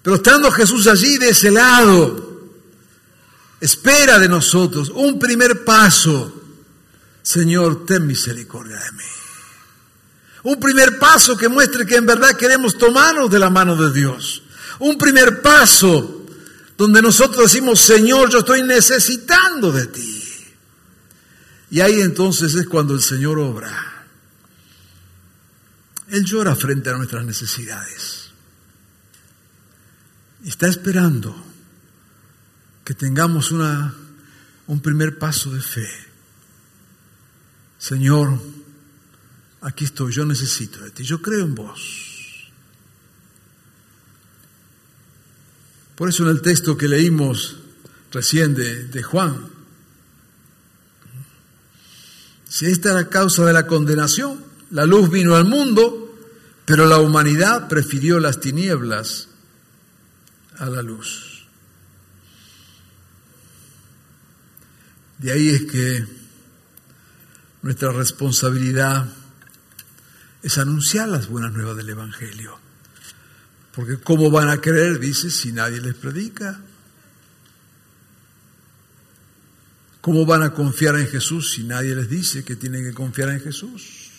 Pero 0.02 0.16
estando 0.16 0.52
Jesús 0.52 0.88
allí 0.88 1.20
de 1.20 1.30
ese 1.30 1.52
lado, 1.52 2.50
espera 3.62 4.18
de 4.18 4.28
nosotros 4.28 4.92
un 4.96 5.20
primer 5.20 5.64
paso. 5.64 6.34
Señor, 7.22 7.86
ten 7.86 8.08
misericordia 8.08 8.78
de 8.78 8.92
mí. 8.94 9.04
Un 10.44 10.60
primer 10.60 10.98
paso 10.98 11.38
que 11.38 11.48
muestre 11.48 11.86
que 11.86 11.98
en 11.98 12.08
verdad 12.08 12.36
queremos 12.36 12.76
tomarnos 12.76 13.30
de 13.30 13.38
la 13.38 13.52
mano 13.52 13.76
de 13.76 13.94
Dios. 13.94 14.42
Un 14.80 14.98
primer 14.98 15.42
paso 15.42 16.26
donde 16.78 17.02
nosotros 17.02 17.52
decimos, 17.52 17.82
Señor, 17.82 18.30
yo 18.30 18.40
estoy 18.40 18.64
necesitando 18.64 19.72
de 19.72 19.88
ti. 19.88 20.20
Y 21.72 21.82
ahí 21.82 22.02
entonces 22.02 22.56
es 22.56 22.68
cuando 22.68 22.94
el 22.94 23.02
Señor 23.02 23.38
obra. 23.38 24.06
Él 26.08 26.24
llora 26.26 26.56
frente 26.56 26.90
a 26.90 26.98
nuestras 26.98 27.26
necesidades. 27.26 28.32
Está 30.46 30.68
esperando 30.68 31.36
que 32.84 32.94
tengamos 32.96 33.52
una, 33.52 33.94
un 34.68 34.82
primer 34.82 35.20
paso 35.20 35.52
de 35.52 35.62
fe. 35.62 35.88
Señor, 37.78 38.40
aquí 39.62 39.86
estoy, 39.86 40.14
yo 40.14 40.26
necesito 40.26 40.80
de 40.80 40.92
ti, 40.92 41.04
yo 41.04 41.22
creo 41.22 41.46
en 41.46 41.56
vos. 41.56 42.19
Por 46.00 46.08
eso 46.08 46.24
en 46.24 46.30
el 46.30 46.42
texto 46.42 46.78
que 46.78 46.88
leímos 46.88 47.58
recién 48.14 48.56
de, 48.56 49.04
Juan, 49.04 49.50
si 52.48 52.68
esta 52.68 52.92
era 52.92 53.10
causa 53.10 53.44
de 53.44 53.52
la 53.52 53.68
condenación, 53.68 54.42
la 54.72 54.86
luz 54.86 55.12
vino 55.12 55.36
al 55.36 55.44
mundo, 55.44 56.18
pero 56.64 56.86
la 56.86 57.00
humanidad 57.00 57.68
prefirió 57.68 58.22
las 58.22 58.40
tinieblas 58.40 59.28
a 60.58 60.68
la 60.68 60.82
luz. 60.82 61.46
De 65.18 65.34
ahí 65.34 65.50
es 65.50 65.66
que 65.70 66.08
nuestra 67.62 67.92
responsabilidad 67.92 69.06
es 70.44 70.58
anunciar 70.58 71.10
las 71.10 71.28
buenas 71.28 71.52
nuevas 71.52 71.76
del 71.76 71.90
Evangelio. 71.90 72.69
Porque 73.80 73.98
¿cómo 73.98 74.30
van 74.30 74.50
a 74.50 74.60
creer, 74.60 75.00
dice, 75.00 75.32
si 75.32 75.54
nadie 75.54 75.80
les 75.80 75.96
predica? 75.96 76.60
¿Cómo 80.02 80.26
van 80.26 80.44
a 80.44 80.54
confiar 80.54 80.98
en 80.98 81.08
Jesús 81.08 81.52
si 81.52 81.64
nadie 81.64 81.96
les 81.96 82.10
dice 82.10 82.44
que 82.44 82.58
tienen 82.58 82.84
que 82.84 82.94
confiar 82.94 83.30
en 83.30 83.40
Jesús? 83.40 84.10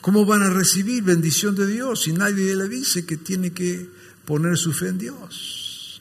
¿Cómo 0.00 0.24
van 0.24 0.42
a 0.42 0.48
recibir 0.48 1.02
bendición 1.02 1.54
de 1.54 1.66
Dios 1.66 2.04
si 2.04 2.14
nadie 2.14 2.56
les 2.56 2.70
dice 2.70 3.04
que 3.04 3.18
tiene 3.18 3.52
que 3.52 3.90
poner 4.24 4.56
su 4.56 4.72
fe 4.72 4.88
en 4.88 4.96
Dios? 4.96 6.00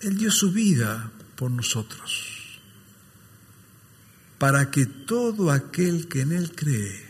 Él 0.00 0.18
dio 0.18 0.32
su 0.32 0.50
vida 0.50 1.12
por 1.36 1.52
nosotros, 1.52 2.31
para 4.42 4.72
que 4.72 4.86
todo 4.86 5.52
aquel 5.52 6.08
que 6.08 6.22
en 6.22 6.32
Él 6.32 6.50
cree 6.52 7.00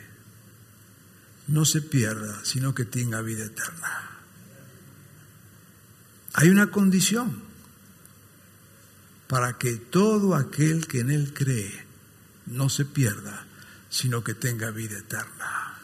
no 1.46 1.64
se 1.64 1.80
pierda, 1.80 2.44
sino 2.44 2.74
que 2.74 2.84
tenga 2.84 3.22
vida 3.22 3.46
eterna. 3.46 4.20
Hay 6.34 6.50
una 6.50 6.70
condición 6.70 7.42
para 9.28 9.56
que 9.56 9.76
todo 9.78 10.34
aquel 10.34 10.86
que 10.86 11.00
en 11.00 11.10
Él 11.10 11.32
cree 11.32 11.86
no 12.44 12.68
se 12.68 12.84
pierda, 12.84 13.46
sino 13.88 14.22
que 14.22 14.34
tenga 14.34 14.70
vida 14.70 14.98
eterna. 14.98 15.78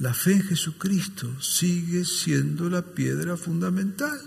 La 0.00 0.12
fe 0.12 0.32
en 0.32 0.42
Jesucristo 0.42 1.40
sigue 1.40 2.04
siendo 2.04 2.68
la 2.68 2.82
piedra 2.82 3.36
fundamental. 3.36 4.20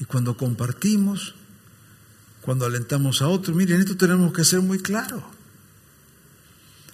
Y 0.00 0.06
cuando 0.06 0.38
compartimos, 0.38 1.34
cuando 2.42 2.66
alentamos 2.66 3.22
a 3.22 3.28
otros, 3.28 3.56
miren, 3.56 3.80
esto 3.80 3.96
tenemos 3.96 4.32
que 4.32 4.44
ser 4.44 4.60
muy 4.60 4.80
claro. 4.80 5.24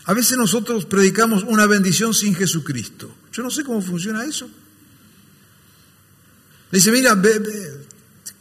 A 0.05 0.15
veces 0.15 0.39
nosotros 0.39 0.85
predicamos 0.85 1.43
una 1.43 1.67
bendición 1.67 2.15
sin 2.15 2.35
Jesucristo. 2.35 3.15
Yo 3.33 3.43
no 3.43 3.51
sé 3.51 3.65
cómo 3.65 3.83
funciona 3.83 4.25
eso. 4.25 4.49
Dice, 6.71 6.91
mira, 6.91 7.21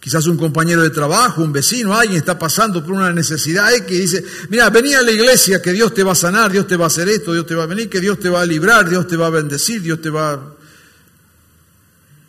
quizás 0.02 0.28
un 0.28 0.38
compañero 0.38 0.82
de 0.82 0.90
trabajo, 0.90 1.42
un 1.42 1.54
vecino, 1.54 1.94
alguien 1.94 2.18
está 2.18 2.38
pasando 2.38 2.84
por 2.84 2.94
una 2.94 3.12
necesidad 3.12 3.70
que 3.86 3.96
dice, 3.96 4.24
mira, 4.50 4.70
vení 4.70 4.94
a 4.94 5.02
la 5.02 5.12
iglesia 5.12 5.62
que 5.62 5.72
Dios 5.72 5.94
te 5.94 6.04
va 6.04 6.12
a 6.12 6.16
sanar, 6.16 6.52
Dios 6.52 6.68
te 6.68 6.76
va 6.76 6.86
a 6.86 6.88
hacer 6.88 7.08
esto, 7.08 7.34
Dios 7.34 7.46
te 7.46 7.56
va 7.56 7.64
a 7.64 7.68
venir, 7.68 7.90
que 7.90 8.02
Dios 8.02 8.20
te 8.20 8.30
va 8.30 8.42
a 8.42 8.46
librar, 8.46 8.90
Dios 8.90 9.08
te 9.08 9.16
va 9.16 9.28
a 9.28 9.32
bendecir, 9.32 9.82
Dios 9.82 10.02
te 10.02 10.10
va 10.10 10.34
a... 10.34 10.54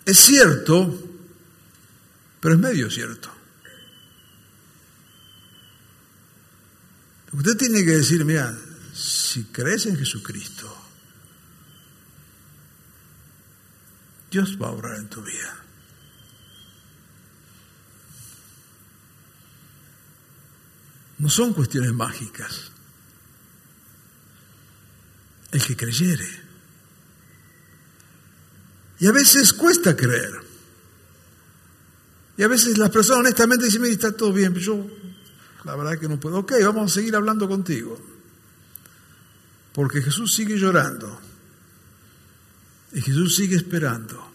Es 0.04 0.18
cierto, 0.18 1.00
pero 2.40 2.54
es 2.54 2.60
medio 2.60 2.90
cierto. 2.90 3.38
Usted 7.32 7.56
tiene 7.56 7.84
que 7.84 7.96
decir, 7.96 8.24
mira, 8.24 8.56
si 8.94 9.44
crees 9.44 9.86
en 9.86 9.96
Jesucristo, 9.96 10.74
Dios 14.30 14.58
va 14.60 14.68
a 14.68 14.72
obrar 14.72 14.96
en 14.98 15.08
tu 15.08 15.22
vida. 15.22 15.64
No 21.18 21.28
son 21.28 21.52
cuestiones 21.52 21.92
mágicas. 21.92 22.70
El 25.50 25.62
que 25.64 25.76
creyere. 25.76 26.28
Y 29.00 29.06
a 29.06 29.12
veces 29.12 29.52
cuesta 29.52 29.96
creer. 29.96 30.32
Y 32.36 32.42
a 32.42 32.48
veces 32.48 32.78
las 32.78 32.90
personas 32.90 33.20
honestamente 33.20 33.64
dicen, 33.64 33.82
mira, 33.82 33.94
está 33.94 34.12
todo 34.12 34.32
bien, 34.32 34.52
pero 34.52 34.64
yo 34.64 34.97
la 35.68 35.76
verdad 35.76 35.98
que 35.98 36.09
no 36.09 36.18
puedo. 36.18 36.38
Ok, 36.38 36.54
vamos 36.62 36.90
a 36.90 36.94
seguir 36.94 37.14
hablando 37.14 37.46
contigo. 37.46 38.00
Porque 39.74 40.00
Jesús 40.00 40.35
sigue 40.35 40.59
llorando. 40.59 41.20
Y 42.94 43.02
Jesús 43.02 43.37
sigue 43.37 43.57
esperando. 43.57 44.33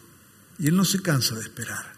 Y 0.60 0.68
Él 0.68 0.76
no 0.76 0.86
se 0.86 1.02
cansa 1.02 1.34
de 1.34 1.42
esperar. 1.42 1.92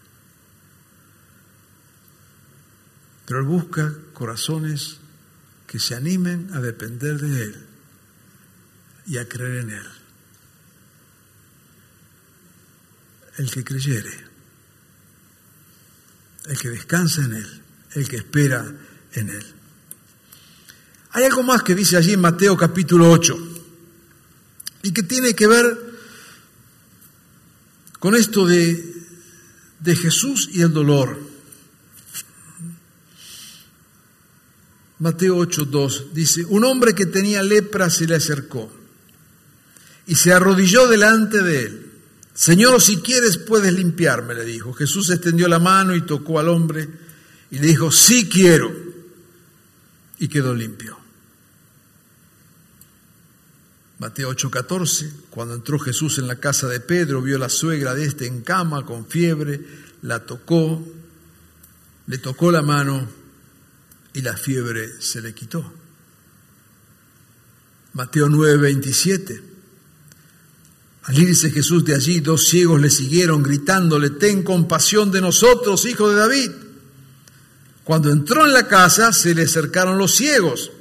Pero 3.26 3.42
Él 3.42 3.46
busca 3.46 3.94
corazones 4.14 5.00
que 5.68 5.80
se 5.80 5.96
animen 5.96 6.52
a 6.54 6.62
depender 6.62 7.20
de 7.20 7.44
Él 7.44 7.66
y 9.06 9.18
a 9.18 9.28
creer 9.28 9.64
en 9.64 9.70
Él. 9.72 9.88
El 13.38 13.52
que 13.52 13.66
creyere, 13.66 14.18
el 16.46 16.58
que 16.58 16.70
descansa 16.70 17.26
en 17.26 17.34
Él, 17.34 17.62
el 17.96 18.08
que 18.08 18.16
espera 18.16 18.74
en 19.16 19.30
Él. 19.30 19.46
Hay 21.12 21.24
algo 21.24 21.44
más 21.44 21.64
que 21.64 21.76
dice 21.76 21.98
allí 21.98 22.14
en 22.14 22.22
Mateo 22.22 22.58
capítulo 22.58 23.10
8 23.10 23.38
y 24.84 24.92
que 24.92 25.04
tiene 25.04 25.34
que 25.34 25.48
ver 25.48 25.80
con 28.00 28.16
esto 28.16 28.46
de, 28.46 28.94
de 29.80 29.96
Jesús 29.96 30.50
y 30.52 30.62
el 30.62 30.74
dolor. 30.74 31.18
Mateo 35.00 35.38
8.2 35.38 36.12
dice, 36.14 36.46
un 36.46 36.64
hombre 36.66 36.94
que 36.94 37.06
tenía 37.06 37.42
lepra 37.42 37.90
se 37.90 38.06
le 38.06 38.16
acercó 38.16 38.72
y 40.08 40.16
se 40.16 40.32
arrodilló 40.34 40.88
delante 40.88 41.42
de 41.42 41.66
él. 41.66 41.92
Señor, 42.34 42.82
si 42.82 42.98
quieres 42.98 43.38
puedes 43.38 43.74
limpiarme, 43.74 44.36
le 44.36 44.44
dijo. 44.44 44.74
Jesús 44.74 45.10
extendió 45.10 45.48
la 45.48 45.60
mano 45.60 45.96
y 45.96 46.02
tocó 46.02 46.40
al 46.40 46.50
hombre 46.50 46.88
y 47.50 47.60
le 47.60 47.68
dijo, 47.68 47.92
sí 47.92 48.28
quiero. 48.28 48.85
Y 50.20 50.28
quedó 50.28 50.54
limpio. 50.54 50.98
Mateo 54.00 54.30
8:14, 54.30 55.12
cuando 55.30 55.54
entró 55.54 55.80
Jesús 55.80 56.18
en 56.18 56.28
la 56.28 56.40
casa 56.40 56.68
de 56.68 56.80
Pedro, 56.80 57.22
vio 57.22 57.38
a 57.38 57.40
la 57.40 57.50
suegra 57.50 57.96
de 57.96 58.06
este 58.06 58.28
en 58.28 58.42
cama 58.42 58.86
con 58.86 59.08
fiebre, 59.08 59.62
la 60.02 60.26
tocó, 60.26 60.86
le 62.08 62.18
tocó 62.18 62.52
la 62.52 62.62
mano 62.62 63.08
y 64.14 64.22
la 64.22 64.36
fiebre 64.36 65.02
se 65.02 65.22
le 65.22 65.34
quitó. 65.34 65.74
Mateo 67.94 68.28
9, 68.28 68.58
27. 68.58 69.44
Al 71.04 71.18
irse 71.18 71.52
Jesús 71.52 71.86
de 71.86 71.96
allí, 71.96 72.20
dos 72.20 72.48
ciegos 72.48 72.82
le 72.82 72.90
siguieron 72.90 73.44
gritándole, 73.44 74.10
ten 74.10 74.44
compasión 74.44 75.12
de 75.12 75.22
nosotros, 75.22 75.86
hijo 75.86 76.10
de 76.10 76.16
David. 76.16 76.52
Cuando 77.86 78.12
entró 78.12 78.46
en 78.46 78.52
la 78.52 78.68
casa, 78.68 79.14
se 79.14 79.34
le 79.34 79.44
acercaron 79.44 79.98
los 79.98 80.14
ciegos 80.14 80.72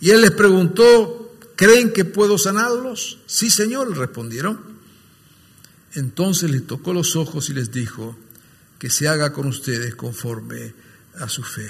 y 0.00 0.10
él 0.10 0.22
les 0.22 0.30
preguntó, 0.30 1.36
¿creen 1.56 1.92
que 1.92 2.06
puedo 2.06 2.38
sanarlos? 2.38 3.18
Sí, 3.26 3.50
Señor, 3.50 3.94
respondieron. 3.94 4.58
Entonces 5.94 6.50
les 6.50 6.66
tocó 6.66 6.94
los 6.94 7.16
ojos 7.16 7.50
y 7.50 7.54
les 7.54 7.70
dijo, 7.70 8.16
que 8.78 8.90
se 8.90 9.08
haga 9.08 9.32
con 9.32 9.48
ustedes 9.48 9.96
conforme 9.96 10.72
a 11.18 11.28
su 11.28 11.42
fe. 11.42 11.68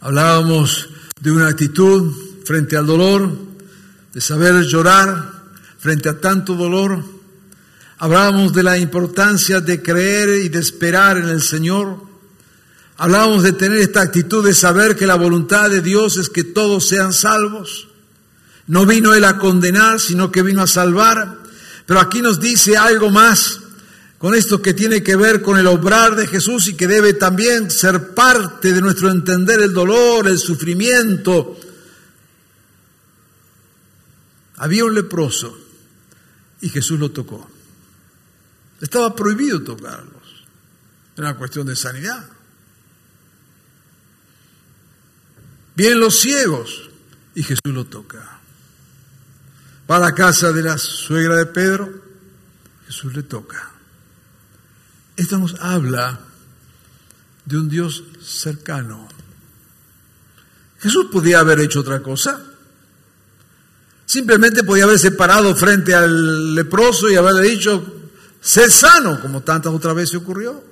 Hablábamos 0.00 0.90
de 1.18 1.30
una 1.30 1.48
actitud 1.48 2.12
frente 2.44 2.76
al 2.76 2.86
dolor, 2.86 3.34
de 4.12 4.20
saber 4.20 4.62
llorar 4.64 5.32
frente 5.78 6.10
a 6.10 6.20
tanto 6.20 6.54
dolor. 6.54 7.02
Hablábamos 7.98 8.52
de 8.52 8.62
la 8.62 8.76
importancia 8.76 9.62
de 9.62 9.82
creer 9.82 10.44
y 10.44 10.50
de 10.50 10.58
esperar 10.58 11.16
en 11.16 11.30
el 11.30 11.40
Señor. 11.40 12.05
Hablábamos 12.98 13.42
de 13.42 13.52
tener 13.52 13.78
esta 13.78 14.00
actitud 14.00 14.44
de 14.44 14.54
saber 14.54 14.96
que 14.96 15.06
la 15.06 15.16
voluntad 15.16 15.68
de 15.68 15.82
Dios 15.82 16.16
es 16.16 16.30
que 16.30 16.44
todos 16.44 16.88
sean 16.88 17.12
salvos. 17.12 17.88
No 18.66 18.86
vino 18.86 19.14
Él 19.14 19.24
a 19.24 19.38
condenar, 19.38 20.00
sino 20.00 20.32
que 20.32 20.42
vino 20.42 20.62
a 20.62 20.66
salvar. 20.66 21.38
Pero 21.84 22.00
aquí 22.00 22.22
nos 22.22 22.40
dice 22.40 22.76
algo 22.76 23.10
más 23.10 23.60
con 24.18 24.34
esto 24.34 24.62
que 24.62 24.72
tiene 24.72 25.02
que 25.02 25.14
ver 25.14 25.42
con 25.42 25.58
el 25.58 25.66
obrar 25.66 26.16
de 26.16 26.26
Jesús 26.26 26.68
y 26.68 26.74
que 26.74 26.86
debe 26.86 27.12
también 27.12 27.70
ser 27.70 28.14
parte 28.14 28.72
de 28.72 28.80
nuestro 28.80 29.10
entender 29.10 29.60
el 29.60 29.74
dolor, 29.74 30.26
el 30.26 30.38
sufrimiento. 30.38 31.58
Había 34.56 34.86
un 34.86 34.94
leproso 34.94 35.56
y 36.62 36.70
Jesús 36.70 36.98
lo 36.98 37.10
tocó. 37.10 37.48
Estaba 38.80 39.14
prohibido 39.14 39.62
tocarlos. 39.62 40.44
Era 41.14 41.28
una 41.28 41.38
cuestión 41.38 41.66
de 41.66 41.76
sanidad. 41.76 42.35
Vienen 45.76 46.00
los 46.00 46.18
ciegos 46.18 46.88
y 47.34 47.42
Jesús 47.42 47.60
lo 47.66 47.84
toca. 47.84 48.40
Va 49.88 49.96
a 49.96 50.00
la 50.00 50.14
casa 50.14 50.50
de 50.50 50.62
la 50.62 50.78
suegra 50.78 51.36
de 51.36 51.46
Pedro, 51.46 52.02
Jesús 52.86 53.14
le 53.14 53.22
toca. 53.22 53.72
Esto 55.16 55.38
nos 55.38 55.54
habla 55.60 56.18
de 57.44 57.58
un 57.58 57.68
Dios 57.68 58.04
cercano. 58.22 59.06
Jesús 60.80 61.06
podía 61.12 61.40
haber 61.40 61.60
hecho 61.60 61.80
otra 61.80 62.02
cosa. 62.02 62.42
Simplemente 64.06 64.62
podía 64.62 64.84
haberse 64.84 65.10
parado 65.10 65.54
frente 65.54 65.94
al 65.94 66.54
leproso 66.54 67.10
y 67.10 67.16
haberle 67.16 67.42
dicho, 67.42 68.10
sé 68.40 68.70
sano, 68.70 69.20
como 69.20 69.42
tantas 69.42 69.72
otras 69.72 69.94
veces 69.94 70.14
ocurrió. 70.16 70.64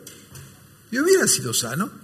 Y 0.90 0.98
hubiera 0.98 1.26
sido 1.26 1.52
sano. 1.52 2.03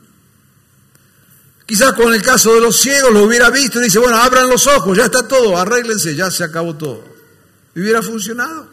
Quizás 1.70 1.92
con 1.92 2.12
el 2.12 2.20
caso 2.20 2.52
de 2.52 2.60
los 2.60 2.80
ciegos 2.80 3.12
lo 3.12 3.22
hubiera 3.22 3.48
visto 3.48 3.78
y 3.78 3.84
dice, 3.84 4.00
bueno, 4.00 4.16
abran 4.16 4.48
los 4.48 4.66
ojos, 4.66 4.98
ya 4.98 5.04
está 5.04 5.28
todo, 5.28 5.56
arréglense, 5.56 6.16
ya 6.16 6.28
se 6.28 6.42
acabó 6.42 6.74
todo. 6.74 7.04
Y 7.76 7.80
hubiera 7.80 8.02
funcionado. 8.02 8.68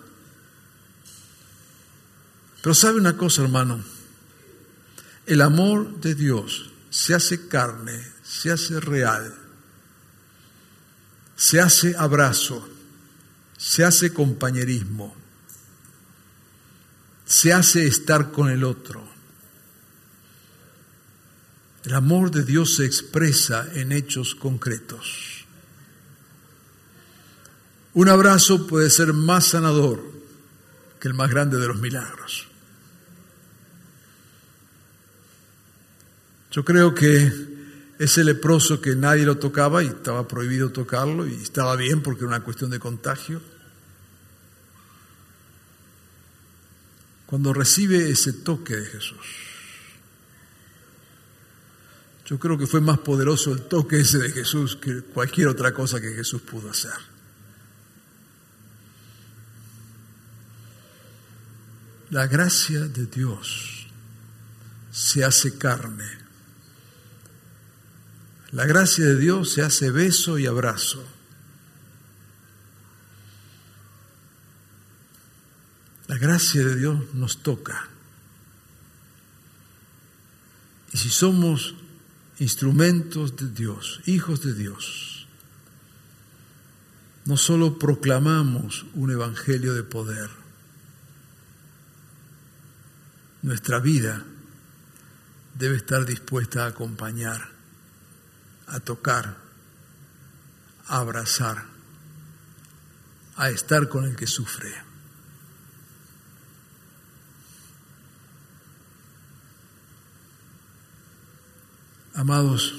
Pero 2.59 2.73
sabe 2.73 2.97
una 2.97 3.15
cosa, 3.15 3.43
hermano, 3.43 3.83
el 5.27 5.41
amor 5.43 6.01
de 6.01 6.15
Dios 6.15 6.71
se 6.89 7.13
hace 7.13 7.47
carne, 7.47 8.03
se 8.23 8.51
hace 8.51 8.79
real, 8.79 9.31
se 11.35 11.61
hace 11.61 11.95
abrazo, 11.95 12.67
se 13.59 13.83
hace 13.83 14.11
compañerismo. 14.11 15.15
se 17.25 17.53
hace 17.53 17.85
estar 17.85 18.31
con 18.31 18.49
el 18.49 18.63
otro. 18.63 19.06
El 21.87 21.93
amor 21.93 22.31
de 22.31 22.43
Dios 22.43 22.75
se 22.75 22.85
expresa 22.85 23.65
en 23.73 23.93
hechos 23.93 24.35
concretos. 24.35 25.45
Un 27.93 28.09
abrazo 28.09 28.67
puede 28.67 28.89
ser 28.89 29.13
más 29.13 29.45
sanador 29.45 30.03
que 30.99 31.07
el 31.07 31.13
más 31.13 31.29
grande 31.29 31.57
de 31.57 31.65
los 31.65 31.79
milagros. 31.79 32.49
Yo 36.51 36.65
creo 36.65 36.93
que 36.93 37.31
ese 37.99 38.25
leproso 38.25 38.81
que 38.81 38.93
nadie 38.93 39.23
lo 39.23 39.37
tocaba 39.37 39.81
y 39.81 39.87
estaba 39.87 40.27
prohibido 40.27 40.73
tocarlo 40.73 41.25
y 41.25 41.35
estaba 41.35 41.77
bien 41.77 42.03
porque 42.03 42.25
era 42.25 42.35
una 42.35 42.43
cuestión 42.43 42.69
de 42.69 42.79
contagio, 42.79 43.41
cuando 47.25 47.53
recibe 47.53 48.09
ese 48.09 48.33
toque 48.33 48.75
de 48.75 48.85
Jesús. 48.87 49.46
Yo 52.27 52.37
creo 52.37 52.57
que 52.57 52.67
fue 52.67 52.81
más 52.81 52.99
poderoso 52.99 53.53
el 53.53 53.61
toque 53.63 54.01
ese 54.01 54.17
de 54.17 54.31
Jesús 54.31 54.75
que 54.75 55.01
cualquier 55.01 55.47
otra 55.47 55.73
cosa 55.73 56.01
que 56.01 56.13
Jesús 56.13 56.41
pudo 56.41 56.69
hacer. 56.69 56.91
La 62.09 62.27
gracia 62.27 62.81
de 62.81 63.05
Dios 63.05 63.87
se 64.91 65.23
hace 65.23 65.57
carne. 65.57 66.09
La 68.51 68.65
gracia 68.65 69.05
de 69.05 69.17
Dios 69.17 69.53
se 69.53 69.61
hace 69.61 69.89
beso 69.89 70.37
y 70.37 70.47
abrazo. 70.47 71.05
La 76.07 76.17
gracia 76.17 76.65
de 76.65 76.75
Dios 76.75 77.13
nos 77.13 77.41
toca. 77.41 77.87
Y 80.91 80.97
si 80.97 81.09
somos 81.09 81.75
instrumentos 82.39 83.35
de 83.35 83.49
Dios, 83.49 84.01
hijos 84.05 84.41
de 84.41 84.53
Dios, 84.53 85.27
no 87.25 87.35
solo 87.35 87.77
proclamamos 87.77 88.85
un 88.93 89.11
evangelio 89.11 89.73
de 89.73 89.83
poder, 89.83 90.29
nuestra 93.41 93.79
vida 93.79 94.23
debe 95.55 95.77
estar 95.77 96.05
dispuesta 96.05 96.63
a 96.63 96.67
acompañar, 96.67 97.49
a 98.67 98.79
tocar, 98.79 99.37
a 100.87 100.97
abrazar, 100.97 101.65
a 103.35 103.49
estar 103.49 103.89
con 103.89 104.05
el 104.05 104.15
que 104.15 104.27
sufre. 104.27 104.86
Amados, 112.17 112.73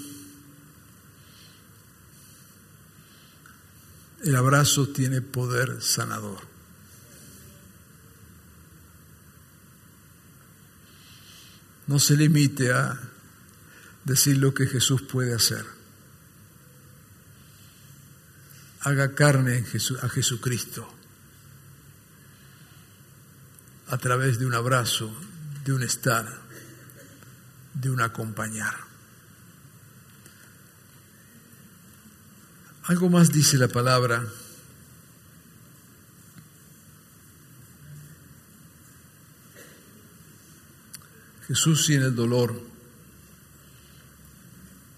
el 4.24 4.34
abrazo 4.34 4.88
tiene 4.88 5.20
poder 5.20 5.80
sanador. 5.80 6.40
No 11.86 12.00
se 12.00 12.16
limite 12.16 12.72
a 12.72 12.98
decir 14.02 14.38
lo 14.38 14.52
que 14.52 14.66
Jesús 14.66 15.02
puede 15.02 15.32
hacer. 15.32 15.64
Haga 18.80 19.14
carne 19.14 19.64
a 20.02 20.08
Jesucristo 20.08 20.92
a 23.86 23.98
través 23.98 24.40
de 24.40 24.46
un 24.46 24.54
abrazo, 24.54 25.16
de 25.64 25.72
un 25.74 25.84
estar, 25.84 26.26
de 27.74 27.88
un 27.88 28.00
acompañar. 28.00 28.87
Algo 32.88 33.10
más 33.10 33.30
dice 33.30 33.58
la 33.58 33.68
palabra. 33.68 34.26
Jesús 41.46 41.84
sin 41.84 42.00
el 42.00 42.14
dolor. 42.14 42.58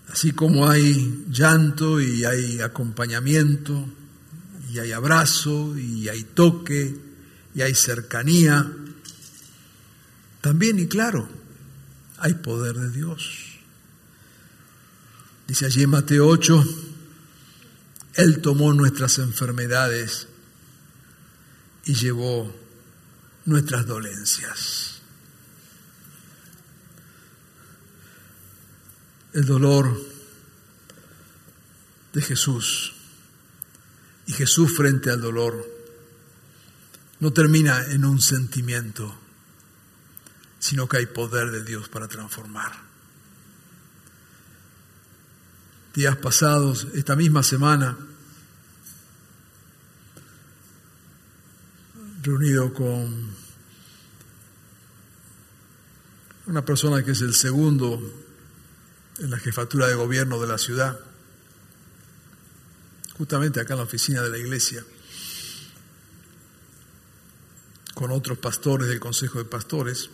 Así 0.09 0.31
como 0.31 0.68
hay 0.68 1.24
llanto 1.31 2.00
y 2.00 2.24
hay 2.24 2.61
acompañamiento, 2.61 3.88
y 4.68 4.79
hay 4.79 4.92
abrazo, 4.92 5.76
y 5.76 6.09
hay 6.09 6.22
toque, 6.22 6.96
y 7.57 7.62
hay 7.62 7.74
cercanía, 7.74 8.70
también 10.40 10.79
y 10.79 10.87
claro, 10.87 11.29
hay 12.18 12.35
poder 12.35 12.76
de 12.76 12.90
Dios. 12.90 13.59
Dice 15.48 15.66
allí 15.66 15.83
en 15.83 15.90
Mateo 15.90 16.29
8, 16.29 16.64
él 18.14 18.40
tomó 18.40 18.73
nuestras 18.73 19.18
enfermedades 19.18 20.29
y 21.85 21.94
llevó 21.94 22.55
nuestras 23.44 23.87
dolencias. 23.87 25.01
El 29.33 29.44
dolor 29.44 29.96
de 32.12 32.23
Jesús 32.23 32.94
y 34.27 34.33
Jesús 34.33 34.77
frente 34.77 35.11
al 35.11 35.20
dolor 35.20 35.68
no 37.20 37.33
termina 37.33 37.85
en 37.92 38.05
un 38.05 38.20
sentimiento, 38.20 39.14
sino 40.59 40.88
que 40.88 40.96
hay 40.96 41.07
poder 41.07 41.51
de 41.51 41.62
Dios 41.62 41.88
para 41.88 42.09
transformar. 42.09 42.89
Días 46.00 46.16
pasados, 46.16 46.86
esta 46.94 47.14
misma 47.14 47.42
semana, 47.42 47.94
reunido 52.22 52.72
con 52.72 53.28
una 56.46 56.64
persona 56.64 57.04
que 57.04 57.10
es 57.10 57.20
el 57.20 57.34
segundo 57.34 58.00
en 59.18 59.30
la 59.30 59.38
jefatura 59.38 59.88
de 59.88 59.94
gobierno 59.94 60.40
de 60.40 60.46
la 60.46 60.56
ciudad, 60.56 60.98
justamente 63.18 63.60
acá 63.60 63.74
en 63.74 63.80
la 63.80 63.84
oficina 63.84 64.22
de 64.22 64.30
la 64.30 64.38
iglesia, 64.38 64.82
con 67.92 68.10
otros 68.10 68.38
pastores 68.38 68.88
del 68.88 69.00
Consejo 69.00 69.36
de 69.36 69.44
Pastores, 69.44 70.08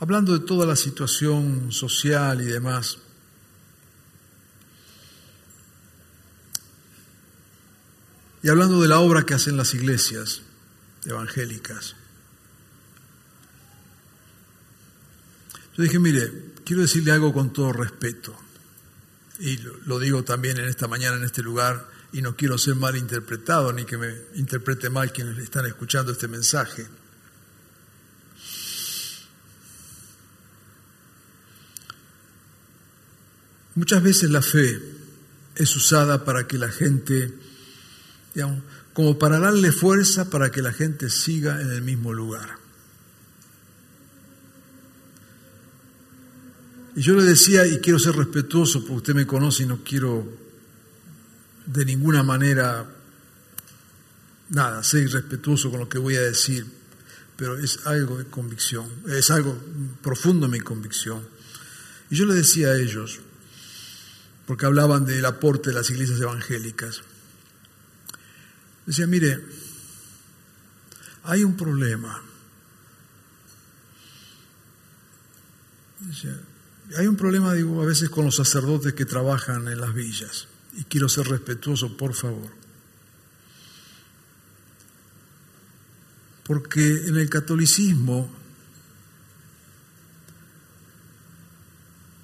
hablando 0.00 0.36
de 0.36 0.44
toda 0.44 0.66
la 0.66 0.74
situación 0.74 1.70
social 1.70 2.40
y 2.40 2.46
demás. 2.46 2.98
Y 8.42 8.48
hablando 8.48 8.80
de 8.80 8.88
la 8.88 9.00
obra 9.00 9.24
que 9.24 9.34
hacen 9.34 9.56
las 9.56 9.74
iglesias 9.74 10.42
evangélicas, 11.04 11.96
yo 15.76 15.82
dije, 15.82 15.98
mire, 15.98 16.52
quiero 16.64 16.82
decirle 16.82 17.12
algo 17.12 17.32
con 17.32 17.52
todo 17.52 17.72
respeto, 17.72 18.36
y 19.40 19.58
lo 19.86 19.98
digo 19.98 20.24
también 20.24 20.58
en 20.58 20.68
esta 20.68 20.88
mañana, 20.88 21.16
en 21.16 21.24
este 21.24 21.42
lugar, 21.42 21.88
y 22.12 22.22
no 22.22 22.36
quiero 22.36 22.58
ser 22.58 22.74
mal 22.74 22.96
interpretado, 22.96 23.72
ni 23.72 23.84
que 23.84 23.98
me 23.98 24.14
interprete 24.34 24.90
mal 24.90 25.12
quienes 25.12 25.38
están 25.38 25.66
escuchando 25.66 26.12
este 26.12 26.26
mensaje. 26.26 26.86
Muchas 33.74 34.02
veces 34.02 34.30
la 34.30 34.42
fe 34.42 34.80
es 35.54 35.76
usada 35.76 36.24
para 36.24 36.48
que 36.48 36.58
la 36.58 36.68
gente 36.68 37.32
como 38.92 39.18
para 39.18 39.38
darle 39.38 39.72
fuerza 39.72 40.30
para 40.30 40.50
que 40.50 40.62
la 40.62 40.72
gente 40.72 41.10
siga 41.10 41.60
en 41.60 41.70
el 41.70 41.82
mismo 41.82 42.12
lugar. 42.12 42.58
Y 46.96 47.00
yo 47.00 47.14
le 47.14 47.22
decía, 47.22 47.64
y 47.66 47.78
quiero 47.78 47.98
ser 47.98 48.16
respetuoso, 48.16 48.80
porque 48.80 48.94
usted 48.94 49.14
me 49.14 49.26
conoce 49.26 49.62
y 49.62 49.66
no 49.66 49.84
quiero 49.84 50.26
de 51.64 51.84
ninguna 51.84 52.22
manera, 52.24 52.90
nada, 54.48 54.82
ser 54.82 55.04
irrespetuoso 55.04 55.70
con 55.70 55.80
lo 55.80 55.88
que 55.88 55.98
voy 55.98 56.16
a 56.16 56.22
decir, 56.22 56.66
pero 57.36 57.56
es 57.56 57.86
algo 57.86 58.18
de 58.18 58.24
convicción, 58.24 58.90
es 59.06 59.30
algo 59.30 59.56
profundo 60.02 60.48
mi 60.48 60.58
convicción. 60.58 61.22
Y 62.10 62.16
yo 62.16 62.26
le 62.26 62.34
decía 62.34 62.70
a 62.70 62.76
ellos, 62.76 63.20
porque 64.46 64.66
hablaban 64.66 65.04
del 65.04 65.24
aporte 65.24 65.70
de 65.70 65.76
las 65.76 65.90
iglesias 65.90 66.20
evangélicas, 66.20 67.02
Decía, 68.88 69.06
mire, 69.06 69.38
hay 71.24 71.44
un 71.44 71.58
problema. 71.58 72.22
hay 76.96 77.06
un 77.06 77.16
problema, 77.16 77.52
digo, 77.52 77.82
a 77.82 77.84
veces 77.84 78.08
con 78.08 78.24
los 78.24 78.36
sacerdotes 78.36 78.94
que 78.94 79.04
trabajan 79.04 79.68
en 79.68 79.78
las 79.78 79.92
villas. 79.92 80.48
Y 80.74 80.84
quiero 80.84 81.10
ser 81.10 81.28
respetuoso, 81.28 81.98
por 81.98 82.14
favor. 82.14 82.50
Porque 86.44 87.08
en 87.08 87.18
el 87.18 87.28
catolicismo 87.28 88.34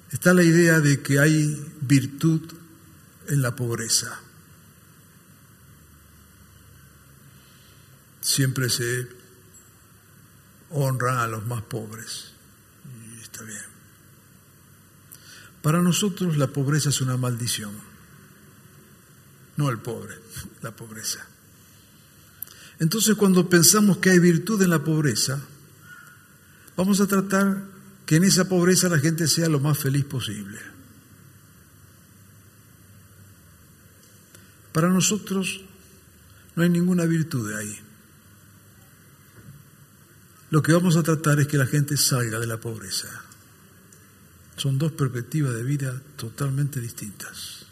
está 0.09 0.33
la 0.33 0.41
idea 0.41 0.79
de 0.79 1.03
que 1.03 1.19
hay 1.19 1.63
virtud 1.81 2.41
en 3.27 3.43
la 3.43 3.55
pobreza. 3.55 4.19
Siempre 8.25 8.69
se 8.69 9.07
honra 10.71 11.21
a 11.21 11.27
los 11.27 11.45
más 11.45 11.61
pobres. 11.61 12.31
Y 12.83 13.21
está 13.21 13.43
bien. 13.43 13.61
Para 15.61 15.83
nosotros 15.83 16.35
la 16.35 16.47
pobreza 16.47 16.89
es 16.89 17.01
una 17.01 17.17
maldición. 17.17 17.71
No 19.57 19.69
el 19.69 19.77
pobre, 19.77 20.15
la 20.63 20.75
pobreza. 20.75 21.23
Entonces 22.79 23.15
cuando 23.15 23.47
pensamos 23.47 23.99
que 23.99 24.09
hay 24.09 24.17
virtud 24.17 24.59
en 24.63 24.71
la 24.71 24.83
pobreza, 24.83 25.39
vamos 26.75 27.01
a 27.01 27.07
tratar 27.07 27.63
que 28.07 28.15
en 28.15 28.23
esa 28.23 28.49
pobreza 28.49 28.89
la 28.89 28.97
gente 28.97 29.27
sea 29.27 29.49
lo 29.49 29.59
más 29.59 29.77
feliz 29.77 30.03
posible. 30.03 30.57
Para 34.73 34.89
nosotros 34.89 35.61
no 36.55 36.63
hay 36.63 36.69
ninguna 36.69 37.05
virtud 37.05 37.53
ahí. 37.53 37.84
Lo 40.51 40.61
que 40.61 40.73
vamos 40.73 40.95
a 40.95 41.03
tratar 41.03 41.39
es 41.39 41.47
que 41.47 41.57
la 41.57 41.65
gente 41.65 41.97
salga 41.97 42.39
de 42.39 42.47
la 42.47 42.59
pobreza. 42.59 43.07
Son 44.57 44.77
dos 44.77 44.91
perspectivas 44.91 45.53
de 45.53 45.63
vida 45.63 46.01
totalmente 46.15 46.79
distintas. 46.79 47.65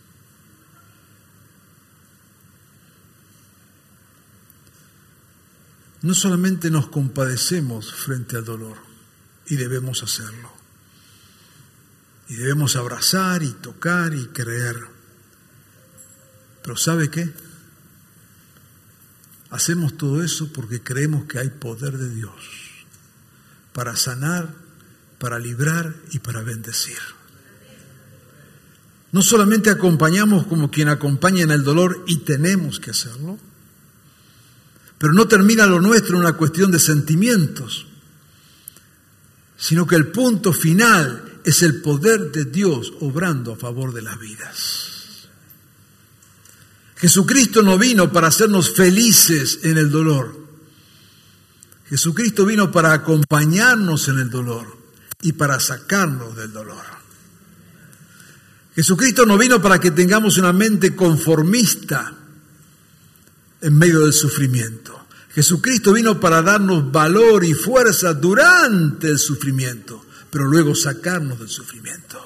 No 6.02 6.14
solamente 6.14 6.70
nos 6.70 6.90
compadecemos 6.90 7.94
frente 7.94 8.36
al 8.36 8.44
dolor, 8.44 8.78
y 9.48 9.56
debemos 9.56 10.04
hacerlo. 10.04 10.52
Y 12.28 12.36
debemos 12.36 12.76
abrazar 12.76 13.44
y 13.44 13.52
tocar 13.52 14.14
y 14.14 14.28
creer. 14.28 14.78
Pero 16.62 16.78
¿sabe 16.78 17.10
qué? 17.10 17.32
Hacemos 19.50 19.98
todo 19.98 20.24
eso 20.24 20.52
porque 20.52 20.82
creemos 20.82 21.26
que 21.26 21.40
hay 21.40 21.50
poder 21.50 21.98
de 21.98 22.10
Dios 22.10 22.63
para 23.74 23.96
sanar, 23.96 24.54
para 25.20 25.40
librar 25.40 25.96
y 26.12 26.20
para 26.20 26.42
bendecir. 26.42 27.00
No 29.12 29.22
solamente 29.22 29.70
acompañamos 29.70 30.48
como 30.48 30.72
quien 30.72 30.90
acompaña 30.90 31.44
en 31.44 31.52
el 31.52 31.64
dolor 31.64 32.04
y 32.08 32.18
tenemos 32.18 32.80
que 32.80 32.92
hacerlo, 32.92 33.38
pero 34.98 35.14
no 35.14 35.28
termina 35.28 35.66
lo 35.66 35.82
nuestro 35.82 36.16
en 36.16 36.22
una 36.22 36.34
cuestión 36.34 36.72
de 36.72 36.80
sentimientos, 36.80 37.86
sino 39.58 39.86
que 39.86 39.96
el 39.96 40.08
punto 40.08 40.52
final 40.52 41.42
es 41.44 41.62
el 41.62 41.82
poder 41.82 42.32
de 42.32 42.46
Dios 42.46 42.94
obrando 43.02 43.54
a 43.54 43.56
favor 43.56 43.94
de 43.94 44.02
las 44.02 44.20
vidas. 44.20 45.28
Jesucristo 46.96 47.62
no 47.62 47.78
vino 47.78 48.12
para 48.12 48.30
hacernos 48.30 48.74
felices 48.74 49.60
en 49.64 49.78
el 49.78 49.92
dolor. 49.92 50.43
Jesucristo 51.94 52.44
vino 52.44 52.72
para 52.72 52.92
acompañarnos 52.92 54.08
en 54.08 54.18
el 54.18 54.32
dolor 54.32 54.66
y 55.22 55.34
para 55.34 55.60
sacarnos 55.60 56.36
del 56.36 56.52
dolor. 56.52 56.84
Jesucristo 58.74 59.28
no 59.28 59.38
vino 59.38 59.62
para 59.62 59.80
que 59.80 59.92
tengamos 59.92 60.40
una 60.40 60.52
mente 60.54 60.96
conformista 60.96 62.12
en 63.62 63.78
medio 63.78 64.00
del 64.00 64.14
sufrimiento. 64.14 65.06
Jesucristo 65.36 65.94
vino 65.94 66.20
para 66.20 66.42
darnos 66.42 66.92
valor 66.92 67.46
y 67.46 67.54
fuerza 67.54 68.16
durante 68.16 69.10
el 69.10 69.20
sufrimiento, 69.20 70.04
pero 70.32 70.46
luego 70.46 70.74
sacarnos 70.74 71.38
del 71.38 71.50
sufrimiento. 71.50 72.20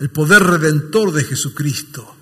El 0.00 0.10
poder 0.10 0.42
redentor 0.42 1.12
de 1.12 1.24
Jesucristo 1.24 2.14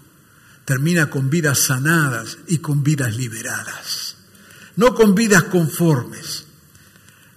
termina 0.65 1.11
con 1.11 1.29
vidas 1.31 1.59
sanadas 1.59 2.39
y 2.47 2.59
con 2.59 2.85
vidas 2.85 3.17
liberadas, 3.17 4.15
no 4.77 4.95
con 4.95 5.15
vidas 5.15 5.45
conformes, 5.45 6.44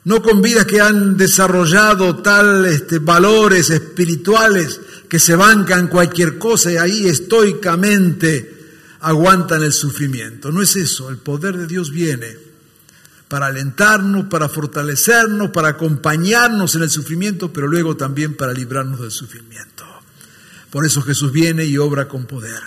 no 0.07 0.21
con 0.21 0.41
vidas 0.41 0.65
que 0.65 0.79
han 0.79 1.17
desarrollado 1.17 2.15
tal 2.15 2.65
este, 2.65 2.99
valores 2.99 3.69
espirituales 3.69 4.79
que 5.09 5.19
se 5.19 5.35
bancan 5.35 5.89
cualquier 5.89 6.37
cosa 6.37 6.71
y 6.71 6.77
ahí 6.77 7.07
estoicamente 7.07 8.69
aguantan 9.01 9.63
el 9.63 9.73
sufrimiento. 9.73 10.49
No 10.49 10.61
es 10.61 10.77
eso, 10.77 11.09
el 11.09 11.17
poder 11.17 11.57
de 11.57 11.67
Dios 11.67 11.91
viene 11.91 12.37
para 13.27 13.47
alentarnos, 13.47 14.27
para 14.27 14.47
fortalecernos, 14.47 15.49
para 15.49 15.67
acompañarnos 15.67 16.73
en 16.75 16.83
el 16.83 16.89
sufrimiento, 16.89 17.51
pero 17.51 17.67
luego 17.67 17.97
también 17.97 18.35
para 18.35 18.53
librarnos 18.53 19.01
del 19.01 19.11
sufrimiento. 19.11 19.83
Por 20.69 20.85
eso 20.85 21.01
Jesús 21.01 21.33
viene 21.33 21.65
y 21.65 21.77
obra 21.77 22.07
con 22.07 22.27
poder 22.27 22.61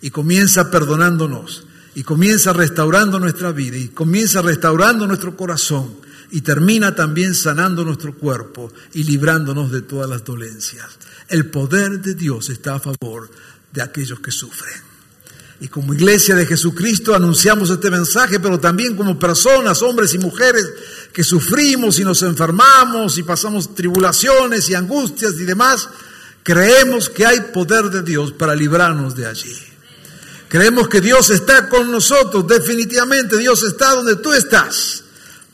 y 0.00 0.08
comienza 0.08 0.70
perdonándonos 0.70 1.64
y 1.94 2.02
comienza 2.02 2.54
restaurando 2.54 3.20
nuestra 3.20 3.52
vida 3.52 3.76
y 3.76 3.88
comienza 3.88 4.40
restaurando 4.40 5.06
nuestro 5.06 5.36
corazón 5.36 6.07
y 6.30 6.42
termina 6.42 6.94
también 6.94 7.34
sanando 7.34 7.84
nuestro 7.84 8.16
cuerpo 8.16 8.72
y 8.92 9.04
librándonos 9.04 9.70
de 9.72 9.82
todas 9.82 10.08
las 10.08 10.24
dolencias. 10.24 10.86
El 11.28 11.50
poder 11.50 12.00
de 12.00 12.14
Dios 12.14 12.50
está 12.50 12.74
a 12.74 12.80
favor 12.80 13.30
de 13.72 13.82
aquellos 13.82 14.20
que 14.20 14.30
sufren. 14.30 14.88
Y 15.60 15.68
como 15.68 15.92
iglesia 15.92 16.36
de 16.36 16.46
Jesucristo 16.46 17.14
anunciamos 17.14 17.70
este 17.70 17.90
mensaje, 17.90 18.38
pero 18.38 18.60
también 18.60 18.96
como 18.96 19.18
personas, 19.18 19.82
hombres 19.82 20.14
y 20.14 20.18
mujeres, 20.18 20.66
que 21.12 21.24
sufrimos 21.24 21.98
y 21.98 22.04
nos 22.04 22.22
enfermamos 22.22 23.18
y 23.18 23.24
pasamos 23.24 23.74
tribulaciones 23.74 24.68
y 24.68 24.74
angustias 24.74 25.34
y 25.34 25.44
demás, 25.44 25.88
creemos 26.44 27.08
que 27.08 27.26
hay 27.26 27.40
poder 27.52 27.86
de 27.86 28.02
Dios 28.02 28.32
para 28.32 28.54
librarnos 28.54 29.16
de 29.16 29.26
allí. 29.26 29.56
Creemos 30.48 30.88
que 30.88 31.00
Dios 31.00 31.28
está 31.30 31.68
con 31.68 31.90
nosotros, 31.90 32.46
definitivamente 32.46 33.36
Dios 33.36 33.62
está 33.64 33.90
donde 33.94 34.16
tú 34.16 34.32
estás. 34.32 35.04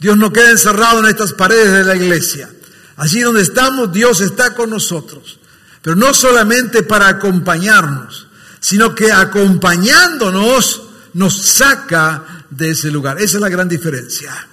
Dios 0.05 0.19
no 0.19 0.35
queda 0.35 0.51
encerrado 0.51 1.01
en 1.01 1.07
estas 1.07 1.33
paredes 1.33 1.73
de 1.73 1.83
la 1.83 1.97
iglesia. 1.97 2.51
Allí 2.97 3.23
donde 3.23 3.41
estamos, 3.41 3.91
Dios 3.91 4.21
está 4.21 4.55
con 4.55 4.69
nosotros. 4.69 5.39
Pero 5.81 5.97
no 5.97 6.13
solamente 6.13 6.83
para 6.83 7.09
acompañarnos, 7.09 8.27
sino 8.61 8.95
que 8.95 9.11
acompañándonos 9.11 10.83
nos 11.15 11.41
saca 11.41 12.45
de 12.51 12.73
ese 12.73 12.91
lugar. 12.91 13.17
Esa 13.17 13.39
es 13.39 13.41
la 13.41 13.49
gran 13.49 13.67
diferencia. 13.67 14.47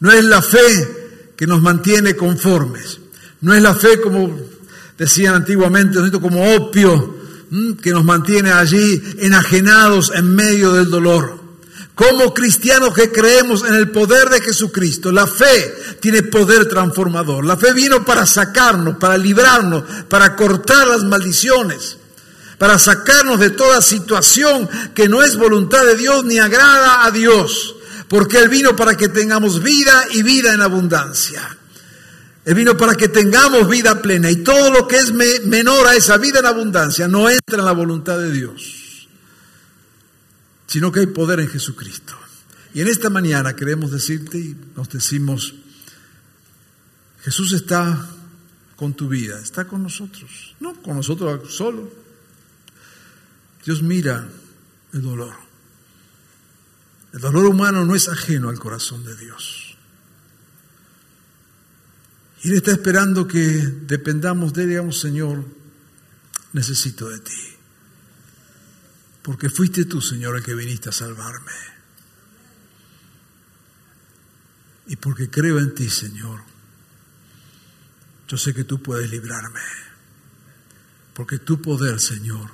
No 0.00 0.10
es 0.10 0.24
la 0.24 0.42
fe 0.42 1.30
que 1.36 1.46
nos 1.46 1.62
mantiene 1.62 2.16
conformes. 2.16 2.98
No 3.40 3.54
es 3.54 3.62
la 3.62 3.76
fe 3.76 4.00
como 4.00 4.36
decían 4.98 5.36
antiguamente, 5.36 5.96
como 6.20 6.56
opio 6.56 7.20
que 7.80 7.92
nos 7.92 8.04
mantiene 8.04 8.50
allí 8.50 9.00
enajenados 9.18 10.10
en 10.12 10.34
medio 10.34 10.72
del 10.72 10.90
dolor. 10.90 11.43
Como 11.94 12.34
cristianos 12.34 12.92
que 12.92 13.12
creemos 13.12 13.64
en 13.64 13.74
el 13.74 13.90
poder 13.90 14.28
de 14.28 14.40
Jesucristo, 14.40 15.12
la 15.12 15.26
fe 15.26 15.96
tiene 16.00 16.24
poder 16.24 16.66
transformador. 16.66 17.44
La 17.44 17.56
fe 17.56 17.72
vino 17.72 18.04
para 18.04 18.26
sacarnos, 18.26 18.96
para 18.96 19.16
librarnos, 19.16 19.84
para 20.08 20.34
cortar 20.34 20.88
las 20.88 21.04
maldiciones 21.04 21.98
para 22.58 22.78
sacarnos 22.78 23.40
de 23.40 23.50
toda 23.50 23.80
situación 23.80 24.68
que 24.94 25.08
no 25.08 25.22
es 25.22 25.36
voluntad 25.36 25.84
de 25.84 25.96
Dios 25.96 26.24
ni 26.24 26.38
agrada 26.38 27.04
a 27.04 27.10
Dios, 27.10 27.76
porque 28.08 28.38
Él 28.38 28.48
vino 28.48 28.76
para 28.76 28.96
que 28.96 29.08
tengamos 29.08 29.62
vida 29.62 30.06
y 30.12 30.22
vida 30.22 30.54
en 30.54 30.62
abundancia. 30.62 31.56
Él 32.44 32.54
vino 32.54 32.76
para 32.76 32.94
que 32.94 33.08
tengamos 33.08 33.68
vida 33.68 34.02
plena 34.02 34.30
y 34.30 34.36
todo 34.36 34.70
lo 34.70 34.86
que 34.86 34.96
es 34.96 35.12
menor 35.12 35.86
a 35.86 35.94
esa 35.94 36.18
vida 36.18 36.40
en 36.40 36.46
abundancia 36.46 37.08
no 37.08 37.30
entra 37.30 37.58
en 37.58 37.64
la 37.64 37.72
voluntad 37.72 38.18
de 38.18 38.32
Dios, 38.32 38.62
sino 40.66 40.92
que 40.92 41.00
hay 41.00 41.06
poder 41.06 41.40
en 41.40 41.48
Jesucristo. 41.48 42.14
Y 42.72 42.80
en 42.80 42.88
esta 42.88 43.10
mañana 43.10 43.54
queremos 43.54 43.90
decirte 43.90 44.38
y 44.38 44.56
nos 44.76 44.88
decimos, 44.88 45.54
Jesús 47.22 47.52
está 47.52 48.10
con 48.76 48.94
tu 48.94 49.08
vida, 49.08 49.38
está 49.40 49.66
con 49.66 49.82
nosotros, 49.82 50.56
no 50.60 50.74
con 50.82 50.96
nosotros 50.96 51.54
solo, 51.54 51.90
Dios 53.64 53.82
mira 53.82 54.28
el 54.92 55.02
dolor. 55.02 55.34
El 57.12 57.20
dolor 57.20 57.46
humano 57.46 57.84
no 57.84 57.94
es 57.94 58.08
ajeno 58.08 58.48
al 58.48 58.58
corazón 58.58 59.04
de 59.04 59.16
Dios. 59.16 59.76
Y 62.42 62.48
Él 62.48 62.54
está 62.54 62.72
esperando 62.72 63.26
que 63.26 63.38
dependamos 63.38 64.52
de 64.52 64.64
Él, 64.64 64.68
digamos, 64.70 65.00
Señor, 65.00 65.44
necesito 66.52 67.08
de 67.08 67.20
ti. 67.20 67.53
Porque 69.24 69.50
fuiste 69.50 69.86
tú, 69.86 70.00
Señor, 70.00 70.36
el 70.36 70.44
que 70.44 70.54
viniste 70.54 70.90
a 70.90 70.92
salvarme. 70.92 71.52
Y 74.86 74.96
porque 74.96 75.30
creo 75.30 75.58
en 75.58 75.74
ti, 75.74 75.90
Señor, 75.90 76.42
yo 78.28 78.36
sé 78.36 78.54
que 78.54 78.64
tú 78.64 78.82
puedes 78.82 79.10
librarme. 79.10 79.60
Porque 81.14 81.38
tu 81.38 81.60
poder, 81.60 81.98
Señor, 81.98 82.50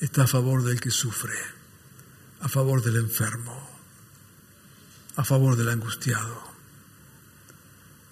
está 0.00 0.24
a 0.24 0.26
favor 0.26 0.64
del 0.64 0.80
que 0.80 0.90
sufre, 0.90 1.38
a 2.40 2.48
favor 2.48 2.82
del 2.82 2.96
enfermo. 2.96 3.72
a 5.16 5.24
favor 5.24 5.56
del 5.56 5.68
angustiado, 5.68 6.40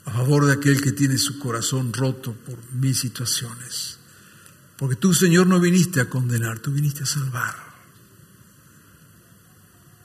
a 0.05 0.11
favor 0.13 0.45
de 0.47 0.53
aquel 0.53 0.83
que 0.83 0.93
tiene 0.93 1.17
su 1.17 1.39
corazón 1.39 1.93
roto 1.93 2.35
por 2.35 2.59
mis 2.75 3.01
situaciones. 3.01 4.00
Porque 4.81 4.97
tú, 4.97 5.13
Señor, 5.13 5.47
no 5.47 5.61
viniste 5.61 6.01
a 6.01 6.09
condenar, 6.09 6.59
tú 6.59 6.73
viniste 6.73 7.03
a 7.03 7.07
salvar. 7.07 7.55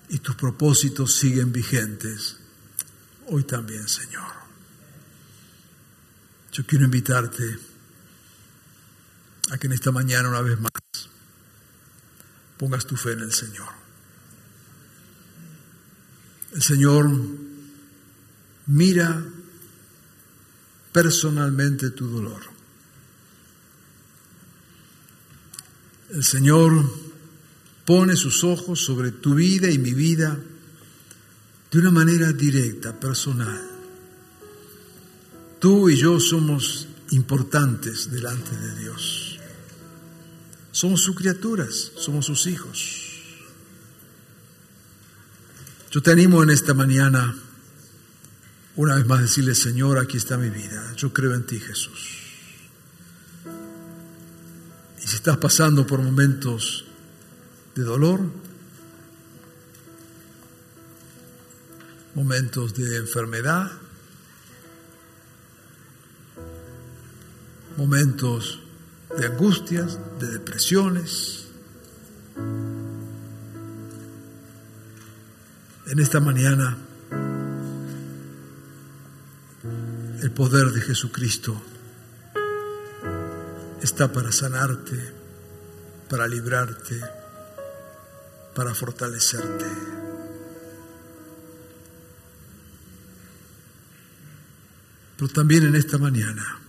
Y 0.09 0.19
tus 0.19 0.35
propósitos 0.35 1.15
siguen 1.15 1.53
vigentes 1.53 2.35
hoy 3.27 3.45
también, 3.45 3.87
Señor. 3.87 4.33
Yo 6.51 6.65
quiero 6.65 6.83
invitarte 6.83 7.57
a 9.49 9.57
que 9.57 9.67
en 9.67 9.73
esta 9.73 9.93
mañana 9.93 10.27
una 10.27 10.41
vez 10.41 10.59
más 10.59 10.71
pongas 12.57 12.85
tu 12.85 12.97
fe 12.97 13.13
en 13.13 13.21
el 13.21 13.31
Señor. 13.31 13.69
El 16.51 16.61
Señor 16.61 17.09
mira 18.65 19.23
personalmente 20.91 21.91
tu 21.91 22.09
dolor. 22.09 22.54
El 26.11 26.23
Señor 26.23 26.89
pone 27.85 28.15
sus 28.15 28.43
ojos 28.43 28.83
sobre 28.83 29.11
tu 29.11 29.35
vida 29.35 29.69
y 29.69 29.77
mi 29.77 29.93
vida 29.93 30.39
de 31.71 31.79
una 31.79 31.91
manera 31.91 32.31
directa, 32.31 32.99
personal. 32.99 33.61
Tú 35.59 35.89
y 35.89 35.97
yo 35.97 36.19
somos 36.19 36.87
importantes 37.11 38.11
delante 38.11 38.55
de 38.55 38.79
Dios. 38.79 39.39
Somos 40.71 41.01
sus 41.01 41.15
criaturas, 41.15 41.91
somos 41.97 42.25
sus 42.25 42.47
hijos. 42.47 43.01
Yo 45.91 46.01
te 46.01 46.11
animo 46.11 46.43
en 46.43 46.49
esta 46.49 46.73
mañana 46.73 47.35
una 48.75 48.95
vez 48.95 49.05
más 49.05 49.21
decirle, 49.21 49.55
Señor, 49.55 49.97
aquí 49.97 50.17
está 50.17 50.37
mi 50.37 50.49
vida, 50.49 50.93
yo 50.97 51.13
creo 51.13 51.33
en 51.33 51.45
ti 51.45 51.59
Jesús. 51.59 52.24
Estás 55.25 55.37
pasando 55.37 55.87
por 55.87 56.03
momentos 56.03 56.85
de 57.73 57.81
dolor, 57.81 58.29
momentos 62.13 62.75
de 62.75 62.97
enfermedad, 62.97 63.71
momentos 67.75 68.59
de 69.17 69.25
angustias, 69.25 69.97
de 70.19 70.27
depresiones. 70.27 71.47
En 75.87 75.99
esta 75.99 76.19
mañana, 76.19 76.77
el 80.21 80.31
poder 80.33 80.67
de 80.67 80.81
Jesucristo 80.81 81.59
está 83.85 84.11
para 84.11 84.31
sanarte, 84.31 85.13
para 86.09 86.27
librarte, 86.27 86.99
para 88.55 88.73
fortalecerte. 88.73 89.65
Pero 95.17 95.31
también 95.31 95.65
en 95.65 95.75
esta 95.75 95.99
mañana, 95.99 96.59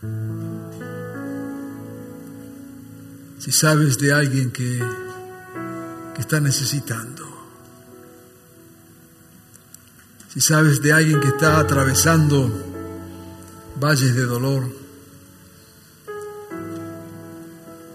si 3.39 3.51
sabes 3.51 3.97
de 3.99 4.12
alguien 4.12 4.53
que, 4.53 4.85
está 6.19 6.41
necesitando, 6.41 7.25
si 10.29 10.41
sabes 10.41 10.83
de 10.83 10.93
alguien 10.93 11.21
que 11.21 11.29
está 11.29 11.61
atravesando 11.61 12.51
valles 13.81 14.14
de 14.14 14.25
dolor, 14.25 14.86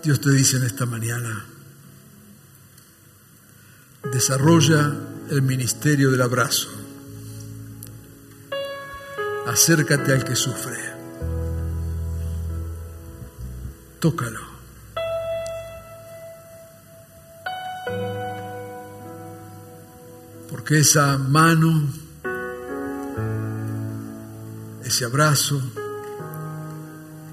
Dios 0.04 0.20
te 0.20 0.32
dice 0.32 0.58
en 0.58 0.64
esta 0.64 0.86
mañana, 0.86 1.46
desarrolla 4.12 4.94
el 5.30 5.42
ministerio 5.42 6.12
del 6.12 6.22
abrazo 6.22 6.82
acércate 9.52 10.14
al 10.14 10.24
que 10.24 10.36
sufre. 10.36 10.78
Tócalo. 14.00 14.40
Porque 20.50 20.80
esa 20.80 21.18
mano, 21.18 21.90
ese 24.84 25.06
abrazo, 25.06 25.62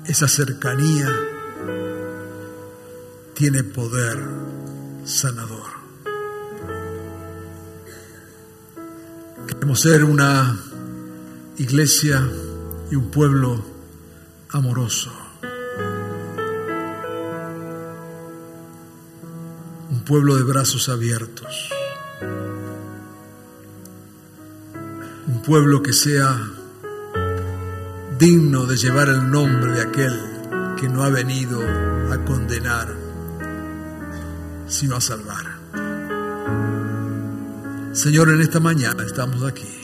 esa 0.05 0.29
cercanía, 0.29 1.09
tiene 3.39 3.63
poder 3.63 4.19
sanador. 5.05 5.71
Queremos 9.47 9.81
ser 9.81 10.03
una 10.03 10.59
iglesia 11.57 12.29
y 12.91 12.97
un 12.97 13.13
pueblo 13.13 13.65
amoroso. 14.51 15.13
Un 19.91 20.05
pueblo 20.05 20.35
de 20.35 20.43
brazos 20.43 20.89
abiertos. 20.89 21.71
Un 25.29 25.43
pueblo 25.43 25.81
que 25.81 25.93
sea 25.93 26.45
digno 28.19 28.67
de 28.67 28.77
llevar 28.77 29.09
el 29.11 29.31
nombre 29.31 29.75
de 29.75 29.83
aquel 29.83 30.29
que 30.81 30.89
no 30.89 31.05
ha 31.05 31.09
venido 31.09 31.61
a 32.13 32.25
condenar, 32.25 32.98
sino 34.69 34.97
a 34.97 35.01
salvar. 35.01 35.59
Señor, 37.93 38.29
en 38.31 38.41
esta 38.41 38.61
mañana 38.61 39.05
estamos 39.05 39.43
aquí 39.45 39.79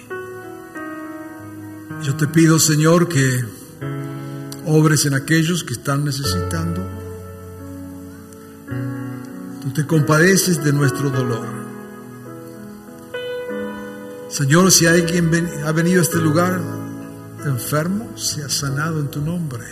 yo 2.05 2.15
te 2.17 2.27
pido, 2.27 2.59
Señor, 2.59 3.09
que 3.09 3.45
obres 4.67 5.07
en 5.07 5.15
aquellos 5.15 5.65
que 5.65 5.73
están 5.73 6.05
necesitando. 6.05 6.87
Tú 9.63 9.73
te 9.73 9.87
compadeces 9.87 10.63
de 10.63 10.75
nuestro 10.75 11.09
dolor. 11.09 11.47
Señor, 14.29 14.71
si 14.71 14.85
alguien 14.85 15.31
ha 15.65 15.73
venido 15.73 16.01
a 16.01 16.03
este 16.03 16.19
lugar 16.19 16.61
enfermo, 17.47 18.15
sea 18.19 18.51
sanado 18.51 19.01
en 19.01 19.09
tu 19.09 19.23
nombre. 19.23 19.65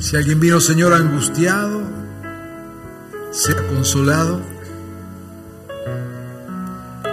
Si 0.00 0.16
alguien 0.16 0.38
vino, 0.38 0.60
Señor, 0.60 0.94
angustiado, 0.94 1.82
sea 3.32 3.56
consolado. 3.68 4.40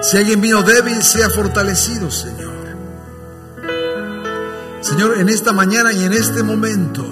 Si 0.02 0.18
alguien 0.18 0.40
vino 0.40 0.62
débil, 0.62 1.02
sea 1.02 1.30
fortalecido, 1.30 2.12
Señor. 2.12 2.54
Señor, 4.82 5.18
en 5.18 5.30
esta 5.30 5.52
mañana 5.52 5.92
y 5.94 6.04
en 6.04 6.14
este 6.14 6.44
momento, 6.44 7.04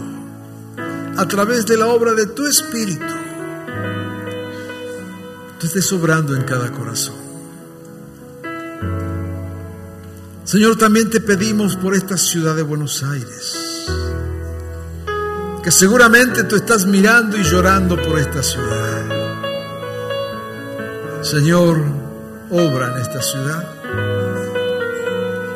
a 1.18 1.28
través 1.28 1.66
de 1.66 1.76
la 1.76 1.88
obra 1.88 2.14
de 2.14 2.28
tu 2.28 2.46
Espíritu, 2.46 3.04
tú 5.60 5.66
estés 5.66 5.88
sobrando 5.88 6.36
en 6.36 6.44
cada 6.44 6.72
corazón. 6.72 7.16
Señor, 10.44 10.78
también 10.78 11.10
te 11.10 11.20
pedimos 11.20 11.76
por 11.76 11.96
esta 11.96 12.16
ciudad 12.16 12.56
de 12.56 12.62
Buenos 12.62 13.02
Aires, 13.02 13.63
que 15.64 15.72
seguramente 15.72 16.44
tú 16.44 16.58
estás 16.58 16.86
mirando 16.86 17.38
y 17.38 17.44
llorando 17.44 17.96
por 17.96 18.20
esta 18.20 18.44
ciudad. 18.44 19.04
Señor, 21.22 21.82
obra 22.52 22.92
en 22.92 23.02
esta 23.02 23.22
ciudad. 23.22 23.64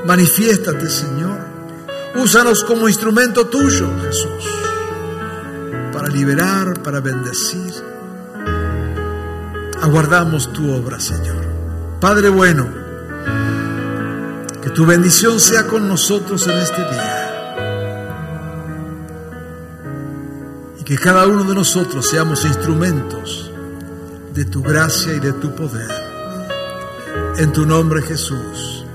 Manifiéstate, 0.05 0.89
Señor. 0.89 1.37
Úsanos 2.15 2.63
como 2.63 2.87
instrumento 2.87 3.47
tuyo, 3.47 3.91
Jesús, 4.01 4.45
para 5.91 6.07
liberar, 6.07 6.81
para 6.81 7.01
bendecir. 7.01 7.73
Aguardamos 9.81 10.53
tu 10.53 10.71
obra, 10.71 11.01
Señor. 11.01 11.45
Padre 11.99 12.29
bueno, 12.29 12.65
que 14.61 14.69
tu 14.69 14.85
bendición 14.85 15.39
sea 15.41 15.67
con 15.67 15.87
nosotros 15.87 16.47
en 16.47 16.57
este 16.57 16.81
día. 16.81 17.26
Que 20.88 20.97
cada 20.97 21.27
uno 21.27 21.43
de 21.43 21.53
nosotros 21.53 22.07
seamos 22.09 22.45
instrumentos 22.45 23.51
de 24.33 24.45
tu 24.45 24.63
gracia 24.63 25.15
y 25.15 25.19
de 25.19 25.33
tu 25.33 25.53
poder. 25.53 25.91
En 27.39 27.51
tu 27.51 27.65
nombre 27.65 28.01
Jesús. 28.01 28.86